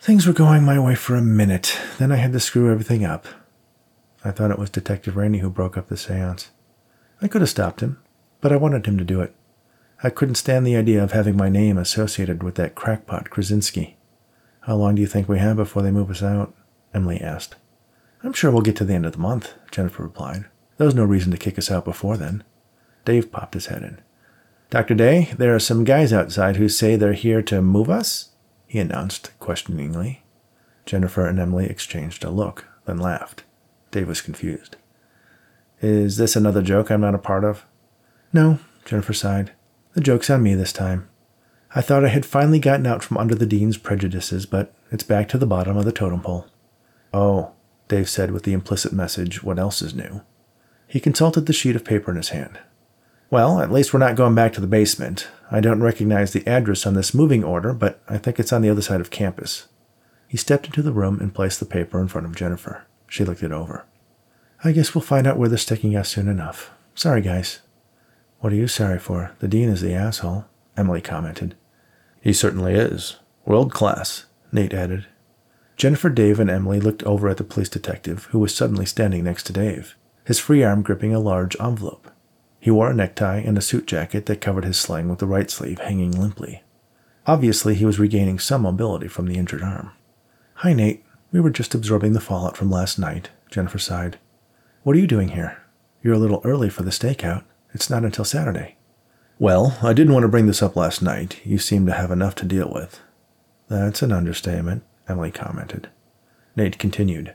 Things 0.00 0.26
were 0.26 0.32
going 0.32 0.64
my 0.64 0.78
way 0.78 0.94
for 0.94 1.14
a 1.14 1.20
minute, 1.20 1.78
then 1.98 2.10
I 2.10 2.16
had 2.16 2.32
to 2.32 2.40
screw 2.40 2.72
everything 2.72 3.04
up. 3.04 3.26
I 4.24 4.30
thought 4.30 4.50
it 4.50 4.58
was 4.58 4.70
Detective 4.70 5.14
Raney 5.14 5.40
who 5.40 5.50
broke 5.50 5.76
up 5.76 5.88
the 5.88 5.98
seance. 5.98 6.50
I 7.20 7.28
could 7.28 7.42
have 7.42 7.50
stopped 7.50 7.80
him, 7.80 8.02
but 8.42 8.52
I 8.52 8.56
wanted 8.56 8.84
him 8.84 8.98
to 8.98 9.04
do 9.04 9.22
it. 9.22 9.34
I 10.02 10.10
couldn't 10.10 10.34
stand 10.34 10.66
the 10.66 10.76
idea 10.76 11.02
of 11.02 11.12
having 11.12 11.36
my 11.36 11.48
name 11.48 11.78
associated 11.78 12.42
with 12.42 12.56
that 12.56 12.74
crackpot 12.74 13.30
Krasinski. 13.30 13.96
How 14.62 14.74
long 14.74 14.96
do 14.96 15.00
you 15.00 15.06
think 15.06 15.28
we 15.28 15.38
have 15.38 15.56
before 15.56 15.80
they 15.80 15.90
move 15.90 16.10
us 16.10 16.22
out? 16.22 16.52
Emily 16.92 17.20
asked. 17.20 17.54
I'm 18.22 18.32
sure 18.32 18.50
we'll 18.50 18.62
get 18.62 18.76
to 18.76 18.84
the 18.84 18.94
end 18.94 19.06
of 19.06 19.12
the 19.12 19.18
month, 19.18 19.54
Jennifer 19.70 20.02
replied. 20.02 20.44
There's 20.76 20.94
no 20.94 21.04
reason 21.04 21.30
to 21.30 21.38
kick 21.38 21.56
us 21.56 21.70
out 21.70 21.84
before 21.84 22.16
then. 22.16 22.44
Dave 23.04 23.32
popped 23.32 23.54
his 23.54 23.66
head 23.66 23.82
in. 23.82 24.00
Dr. 24.70 24.94
Daye, 24.94 25.32
there 25.38 25.54
are 25.54 25.60
some 25.60 25.84
guys 25.84 26.12
outside 26.12 26.56
who 26.56 26.68
say 26.68 26.96
they're 26.96 27.12
here 27.12 27.42
to 27.42 27.62
move 27.62 27.88
us? 27.88 28.30
he 28.66 28.78
announced 28.78 29.30
questioningly. 29.38 30.22
Jennifer 30.86 31.26
and 31.26 31.38
Emily 31.38 31.66
exchanged 31.66 32.24
a 32.24 32.30
look, 32.30 32.66
then 32.86 32.98
laughed. 32.98 33.44
Dave 33.90 34.08
was 34.08 34.22
confused. 34.22 34.76
Is 35.80 36.16
this 36.16 36.34
another 36.36 36.62
joke 36.62 36.90
I'm 36.90 37.02
not 37.02 37.14
a 37.14 37.18
part 37.18 37.44
of? 37.44 37.66
No, 38.32 38.58
Jennifer 38.84 39.12
sighed. 39.12 39.52
The 39.94 40.00
joke's 40.00 40.30
on 40.30 40.42
me 40.42 40.54
this 40.54 40.72
time. 40.72 41.08
I 41.74 41.80
thought 41.80 42.04
I 42.04 42.08
had 42.08 42.26
finally 42.26 42.58
gotten 42.58 42.86
out 42.86 43.02
from 43.02 43.18
under 43.18 43.34
the 43.34 43.46
dean's 43.46 43.78
prejudices, 43.78 44.46
but 44.46 44.74
it's 44.90 45.04
back 45.04 45.28
to 45.30 45.38
the 45.38 45.46
bottom 45.46 45.76
of 45.76 45.84
the 45.84 45.92
totem 45.92 46.20
pole. 46.20 46.46
Oh, 47.12 47.52
Dave 47.88 48.08
said 48.08 48.30
with 48.30 48.44
the 48.44 48.52
implicit 48.52 48.92
message, 48.92 49.42
what 49.42 49.58
else 49.58 49.82
is 49.82 49.94
new? 49.94 50.22
He 50.86 51.00
consulted 51.00 51.46
the 51.46 51.52
sheet 51.52 51.76
of 51.76 51.84
paper 51.84 52.10
in 52.10 52.16
his 52.16 52.30
hand. 52.30 52.58
Well, 53.30 53.60
at 53.60 53.72
least 53.72 53.92
we're 53.92 54.00
not 54.00 54.16
going 54.16 54.34
back 54.34 54.52
to 54.54 54.60
the 54.60 54.66
basement. 54.66 55.28
I 55.50 55.60
don't 55.60 55.82
recognize 55.82 56.32
the 56.32 56.46
address 56.46 56.86
on 56.86 56.92
this 56.94 57.14
moving 57.14 57.42
order, 57.42 57.72
but 57.72 58.02
I 58.08 58.18
think 58.18 58.38
it's 58.38 58.52
on 58.52 58.60
the 58.60 58.68
other 58.68 58.82
side 58.82 59.00
of 59.00 59.10
campus. 59.10 59.68
He 60.28 60.36
stepped 60.36 60.66
into 60.66 60.82
the 60.82 60.92
room 60.92 61.18
and 61.20 61.34
placed 61.34 61.58
the 61.60 61.66
paper 61.66 62.00
in 62.00 62.08
front 62.08 62.26
of 62.26 62.36
Jennifer. 62.36 62.86
She 63.08 63.24
looked 63.24 63.42
it 63.42 63.52
over. 63.52 63.86
I 64.64 64.72
guess 64.72 64.94
we'll 64.94 65.02
find 65.02 65.26
out 65.26 65.38
where 65.38 65.48
they're 65.48 65.58
sticking 65.58 65.96
us 65.96 66.10
soon 66.10 66.28
enough. 66.28 66.70
Sorry, 66.94 67.22
guys. 67.22 67.60
What 68.42 68.52
are 68.52 68.56
you 68.56 68.66
sorry 68.66 68.98
for? 68.98 69.30
The 69.38 69.46
dean 69.46 69.68
is 69.68 69.82
the 69.82 69.94
asshole, 69.94 70.46
Emily 70.76 71.00
commented. 71.00 71.54
He 72.20 72.32
certainly 72.32 72.74
is. 72.74 73.20
World 73.44 73.72
class, 73.72 74.26
Nate 74.50 74.74
added. 74.74 75.06
Jennifer, 75.76 76.10
Dave, 76.10 76.40
and 76.40 76.50
Emily 76.50 76.80
looked 76.80 77.04
over 77.04 77.28
at 77.28 77.36
the 77.36 77.44
police 77.44 77.68
detective, 77.68 78.24
who 78.32 78.40
was 78.40 78.52
suddenly 78.52 78.84
standing 78.84 79.22
next 79.22 79.44
to 79.44 79.52
Dave, 79.52 79.94
his 80.24 80.40
free 80.40 80.64
arm 80.64 80.82
gripping 80.82 81.14
a 81.14 81.20
large 81.20 81.54
envelope. 81.60 82.10
He 82.58 82.68
wore 82.68 82.90
a 82.90 82.94
necktie 82.94 83.38
and 83.38 83.56
a 83.56 83.60
suit 83.60 83.86
jacket 83.86 84.26
that 84.26 84.40
covered 84.40 84.64
his 84.64 84.76
sling 84.76 85.08
with 85.08 85.20
the 85.20 85.26
right 85.26 85.48
sleeve 85.48 85.78
hanging 85.78 86.10
limply. 86.10 86.64
Obviously, 87.28 87.76
he 87.76 87.84
was 87.84 88.00
regaining 88.00 88.40
some 88.40 88.62
mobility 88.62 89.06
from 89.06 89.26
the 89.26 89.38
injured 89.38 89.62
arm. 89.62 89.92
Hi, 90.54 90.72
Nate. 90.72 91.04
We 91.30 91.38
were 91.38 91.50
just 91.50 91.76
absorbing 91.76 92.12
the 92.12 92.20
fallout 92.20 92.56
from 92.56 92.72
last 92.72 92.98
night, 92.98 93.30
Jennifer 93.52 93.78
sighed. 93.78 94.18
What 94.82 94.96
are 94.96 94.98
you 94.98 95.06
doing 95.06 95.28
here? 95.28 95.62
You're 96.02 96.14
a 96.14 96.18
little 96.18 96.40
early 96.42 96.70
for 96.70 96.82
the 96.82 96.90
stakeout. 96.90 97.44
It's 97.72 97.90
not 97.90 98.04
until 98.04 98.24
Saturday. 98.24 98.76
Well, 99.38 99.78
I 99.82 99.92
didn't 99.92 100.12
want 100.12 100.24
to 100.24 100.28
bring 100.28 100.46
this 100.46 100.62
up 100.62 100.76
last 100.76 101.02
night. 101.02 101.40
You 101.44 101.58
seem 101.58 101.86
to 101.86 101.92
have 101.92 102.10
enough 102.10 102.34
to 102.36 102.44
deal 102.44 102.70
with. 102.72 103.00
That's 103.68 104.02
an 104.02 104.12
understatement, 104.12 104.84
Emily 105.08 105.30
commented. 105.30 105.88
Nate 106.54 106.78
continued. 106.78 107.34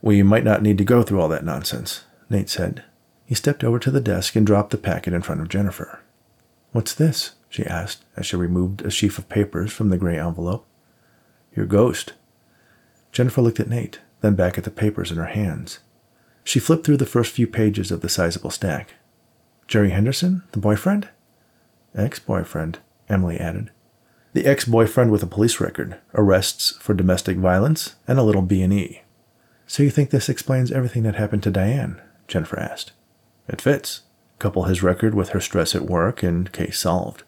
We 0.00 0.22
might 0.22 0.44
not 0.44 0.62
need 0.62 0.78
to 0.78 0.84
go 0.84 1.02
through 1.02 1.20
all 1.20 1.28
that 1.28 1.44
nonsense, 1.44 2.04
Nate 2.30 2.48
said, 2.48 2.84
he 3.26 3.34
stepped 3.34 3.64
over 3.64 3.80
to 3.80 3.90
the 3.90 4.00
desk 4.00 4.36
and 4.36 4.46
dropped 4.46 4.70
the 4.70 4.78
packet 4.78 5.12
in 5.12 5.22
front 5.22 5.40
of 5.40 5.48
Jennifer. 5.48 6.00
What's 6.70 6.94
this? 6.94 7.32
she 7.48 7.66
asked 7.66 8.04
as 8.16 8.26
she 8.26 8.36
removed 8.36 8.82
a 8.82 8.90
sheaf 8.90 9.18
of 9.18 9.28
papers 9.28 9.72
from 9.72 9.90
the 9.90 9.98
gray 9.98 10.18
envelope. 10.18 10.66
Your 11.54 11.66
ghost. 11.66 12.12
Jennifer 13.10 13.40
looked 13.40 13.60
at 13.60 13.68
Nate, 13.68 14.00
then 14.20 14.34
back 14.34 14.58
at 14.58 14.64
the 14.64 14.70
papers 14.70 15.10
in 15.10 15.16
her 15.16 15.26
hands. 15.26 15.80
She 16.44 16.60
flipped 16.60 16.86
through 16.86 16.98
the 16.98 17.06
first 17.06 17.32
few 17.32 17.46
pages 17.46 17.90
of 17.90 18.00
the 18.00 18.08
sizable 18.08 18.50
stack. 18.50 18.94
Jerry 19.68 19.90
Henderson, 19.90 20.42
the 20.52 20.58
boyfriend? 20.58 21.08
Ex 21.94 22.18
boyfriend, 22.18 22.78
Emily 23.08 23.38
added. 23.38 23.70
The 24.32 24.46
ex 24.46 24.64
boyfriend 24.64 25.10
with 25.10 25.22
a 25.22 25.26
police 25.26 25.60
record, 25.60 25.98
arrests 26.14 26.76
for 26.78 26.94
domestic 26.94 27.36
violence, 27.38 27.96
and 28.06 28.18
a 28.18 28.22
little 28.22 28.42
B&E. 28.42 29.02
So 29.66 29.82
you 29.82 29.90
think 29.90 30.10
this 30.10 30.28
explains 30.28 30.70
everything 30.70 31.02
that 31.02 31.16
happened 31.16 31.42
to 31.44 31.50
Diane? 31.50 32.00
Jennifer 32.28 32.58
asked. 32.60 32.92
It 33.48 33.60
fits. 33.60 34.02
Couple 34.38 34.64
his 34.64 34.82
record 34.82 35.14
with 35.14 35.30
her 35.30 35.40
stress 35.40 35.74
at 35.74 35.86
work 35.86 36.22
and 36.22 36.52
case 36.52 36.78
solved. 36.78 37.24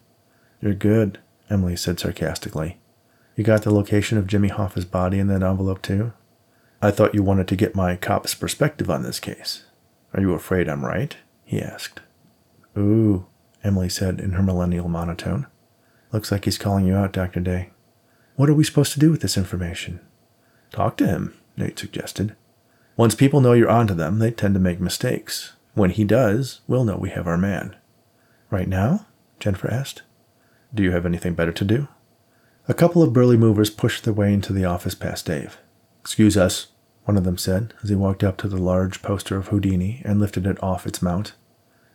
You're 0.61 0.75
good, 0.75 1.19
Emily 1.49 1.75
said 1.75 1.99
sarcastically. 1.99 2.79
You 3.35 3.45
got 3.45 3.63
the 3.63 3.73
location 3.73 4.19
of 4.19 4.27
Jimmy 4.27 4.49
Hoffa's 4.49 4.85
body 4.85 5.19
in 5.19 5.29
that 5.29 5.43
envelope, 5.43 5.81
too? 5.81 6.13
I 6.83 6.91
thought 6.91 7.15
you 7.15 7.23
wanted 7.23 7.49
to 7.49 7.57
get 7.57 7.75
my 7.75 7.97
cop's 7.97 8.35
perspective 8.35 8.91
on 8.91 9.03
this 9.03 9.19
case. 9.19 9.65
Are 10.13 10.21
you 10.21 10.35
afraid 10.35 10.69
I'm 10.69 10.85
right? 10.85 11.17
he 11.45 11.61
asked. 11.61 12.01
Ooh, 12.79 13.27
Emily 13.65 13.89
said 13.89 14.21
in 14.21 14.33
her 14.33 14.43
millennial 14.43 14.89
monotone. 14.89 15.47
Looks 16.13 16.31
like 16.31 16.45
he's 16.45 16.59
calling 16.59 16.87
you 16.87 16.95
out, 16.95 17.13
Dr. 17.13 17.41
Daye. 17.41 17.71
What 18.37 18.49
are 18.49 18.55
we 18.55 18.63
supposed 18.65 18.93
to 18.93 19.01
do 19.01 19.11
with 19.11 19.21
this 19.21 19.37
information? 19.37 20.01
Talk 20.71 20.97
to 20.99 21.07
him, 21.07 21.35
Nate 21.57 21.79
suggested. 21.79 22.37
Once 22.97 23.15
people 23.15 23.41
know 23.41 23.53
you're 23.53 23.69
onto 23.69 23.95
them, 23.95 24.21
they 24.21 24.31
tend 24.31 24.55
to 24.55 24.61
make 24.61 24.81
mistakes. 24.81 25.55
When 25.75 25.91
he 25.91 26.05
does, 26.05 26.61
we'll 26.67 26.85
know 26.85 26.97
we 26.97 27.11
have 27.11 27.27
our 27.27 27.37
man. 27.37 27.75
Right 28.51 28.69
now? 28.69 29.07
Jennifer 29.41 29.71
asked. 29.71 30.03
Do 30.73 30.83
you 30.83 30.93
have 30.93 31.07
anything 31.07 31.35
better 31.35 31.53
to 31.53 31.65
do? 31.65 31.89
A 32.69 32.75
couple 32.75 33.03
of 33.03 33.13
burly 33.13 33.37
movers 33.37 33.71
pushed 33.71 34.05
their 34.05 34.13
way 34.13 34.33
into 34.33 34.53
the 34.53 34.65
office 34.65 34.95
past 34.95 35.27
Dave. 35.27 35.59
Excuse 36.01 36.37
us, 36.37 36.69
one 37.05 37.17
of 37.17 37.25
them 37.25 37.39
said 37.39 37.75
as 37.83 37.89
he 37.89 37.95
walked 37.95 38.23
up 38.23 38.37
to 38.39 38.49
the 38.49 38.59
large 38.59 39.03
poster 39.03 39.37
of 39.37 39.49
Houdini 39.49 40.03
and 40.05 40.21
lifted 40.21 40.47
it 40.47 40.63
off 40.63 40.87
its 40.87 41.03
mount. 41.03 41.33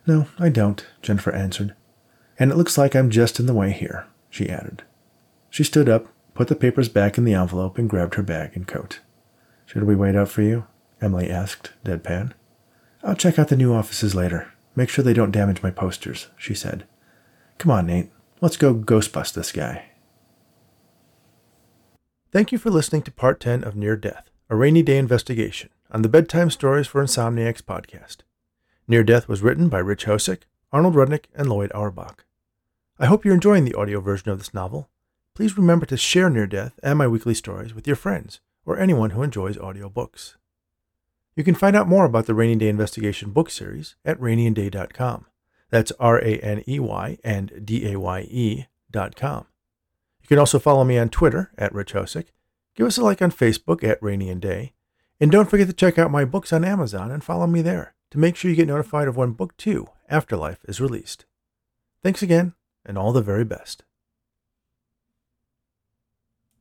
No, 0.06 0.28
I 0.38 0.50
don't, 0.50 0.86
Jennifer 1.02 1.32
answered. 1.32 1.76
And 2.38 2.52
it 2.52 2.58
looks 2.58 2.78
like 2.78 2.96
I'm 2.96 3.10
just 3.10 3.40
in 3.40 3.46
the 3.46 3.54
way 3.54 3.72
here, 3.72 4.08
she 4.30 4.50
added. 4.50 4.84
She 5.50 5.64
stood 5.64 5.88
up, 5.88 6.08
put 6.34 6.48
the 6.48 6.56
papers 6.56 6.90
back 6.90 7.18
in 7.18 7.26
the 7.26 7.36
envelope, 7.36 7.78
and 7.78 7.90
grabbed 7.90 8.16
her 8.16 8.24
bag 8.24 8.52
and 8.56 8.68
coat. 8.68 9.00
Should 9.66 9.84
we 9.84 9.96
wait 9.96 10.16
out 10.16 10.30
for 10.30 10.42
you? 10.42 10.66
Emily 11.02 11.30
asked, 11.30 11.72
deadpan. 11.86 12.34
I'll 13.04 13.16
check 13.16 13.38
out 13.38 13.50
the 13.50 13.56
new 13.56 13.74
offices 13.74 14.16
later. 14.16 14.52
Make 14.76 14.90
sure 14.90 15.04
they 15.04 15.14
don't 15.14 15.32
damage 15.32 15.62
my 15.62 15.72
posters, 15.72 16.28
she 16.38 16.54
said. 16.54 16.86
Come 17.58 17.72
on, 17.72 17.88
Nate. 17.88 18.12
Let's 18.42 18.58
go 18.58 18.74
ghostbust 18.74 19.34
this 19.34 19.52
guy. 19.52 19.86
Thank 22.32 22.52
you 22.52 22.58
for 22.58 22.72
listening 22.72 23.04
to 23.04 23.12
part 23.12 23.40
10 23.40 23.64
of 23.64 23.76
Near 23.76 23.96
Death, 23.96 24.30
a 24.50 24.56
rainy 24.56 24.82
day 24.82 24.98
investigation 24.98 25.70
on 25.92 26.02
the 26.02 26.10
Bedtime 26.10 26.50
Stories 26.50 26.88
for 26.88 27.04
Insomniacs 27.04 27.62
podcast. 27.62 28.18
Near 28.86 29.04
Death 29.04 29.30
was 29.30 29.42
written 29.42 29.70
by 29.70 29.80
Rich 29.80 30.06
Hosek, 30.06 30.42
Arnold 30.74 30.96
Rudnick, 30.96 31.26
and 31.34 31.48
Loyd 31.48 31.72
Auerbach. 31.74 32.26
I 33.00 33.06
hope 33.06 33.24
you're 33.24 33.34
enjoying 33.34 33.64
the 33.64 33.76
audio 33.76 34.02
version 34.02 34.30
of 34.30 34.40
this 34.40 34.54
novel. 34.54 34.90
Please 35.34 35.58
remember 35.58 35.86
to 35.86 35.96
share 35.96 36.30
Near 36.30 36.48
Death 36.48 36.80
and 36.84 36.98
my 36.98 37.08
weekly 37.08 37.34
stories 37.34 37.74
with 37.74 37.88
your 37.88 37.96
friends 37.96 38.42
or 38.66 38.78
anyone 38.78 39.12
who 39.12 39.24
enjoys 39.24 39.58
audiobooks. 39.58 40.36
You 41.36 41.46
can 41.46 41.56
find 41.56 41.78
out 41.78 41.88
more 41.88 42.04
about 42.04 42.26
the 42.26 42.34
Rainy 42.34 42.56
Day 42.58 42.68
Investigation 42.68 43.32
book 43.32 43.50
series 43.50 43.96
at 44.04 44.20
raneyanddaye.com. 44.20 45.28
That's 45.70 45.92
R 46.00 46.20
A 46.20 46.38
N 46.40 46.64
E 46.68 46.80
Y 46.80 47.18
and 47.24 47.66
D 47.66 47.92
A 47.92 47.98
Y 47.98 48.20
E 48.30 48.66
dot 48.92 49.16
com. 49.16 49.48
You 50.22 50.28
can 50.28 50.38
also 50.38 50.60
follow 50.60 50.84
me 50.84 50.98
on 50.98 51.10
Twitter 51.10 51.52
at 51.58 51.74
Rich 51.74 51.94
Hosek. 51.94 52.28
Give 52.76 52.86
us 52.86 52.98
a 52.98 53.04
like 53.04 53.22
on 53.22 53.32
Facebook 53.32 53.84
at 53.84 54.04
Raney 54.04 54.30
and 54.30 54.42
Daye. 54.42 54.74
And 55.20 55.32
don't 55.32 55.50
forget 55.50 55.68
to 55.68 55.74
check 55.74 55.98
out 55.98 56.12
my 56.12 56.26
books 56.26 56.52
on 56.52 56.66
Amazon 56.66 57.12
and 57.12 57.24
follow 57.24 57.48
me 57.48 57.62
there 57.62 57.93
to 58.14 58.20
make 58.20 58.36
sure 58.36 58.52
you 58.52 58.56
get 58.56 58.68
notified 58.68 59.08
of 59.08 59.18
when 59.18 59.32
Book 59.32 59.58
2, 59.58 59.88
Afterlife, 60.08 60.60
is 60.68 60.80
released. 60.80 61.26
Thanks 62.04 62.22
again, 62.22 62.54
and 62.86 62.96
all 62.96 63.12
the 63.12 63.24
very 63.24 63.44
best. 63.44 63.84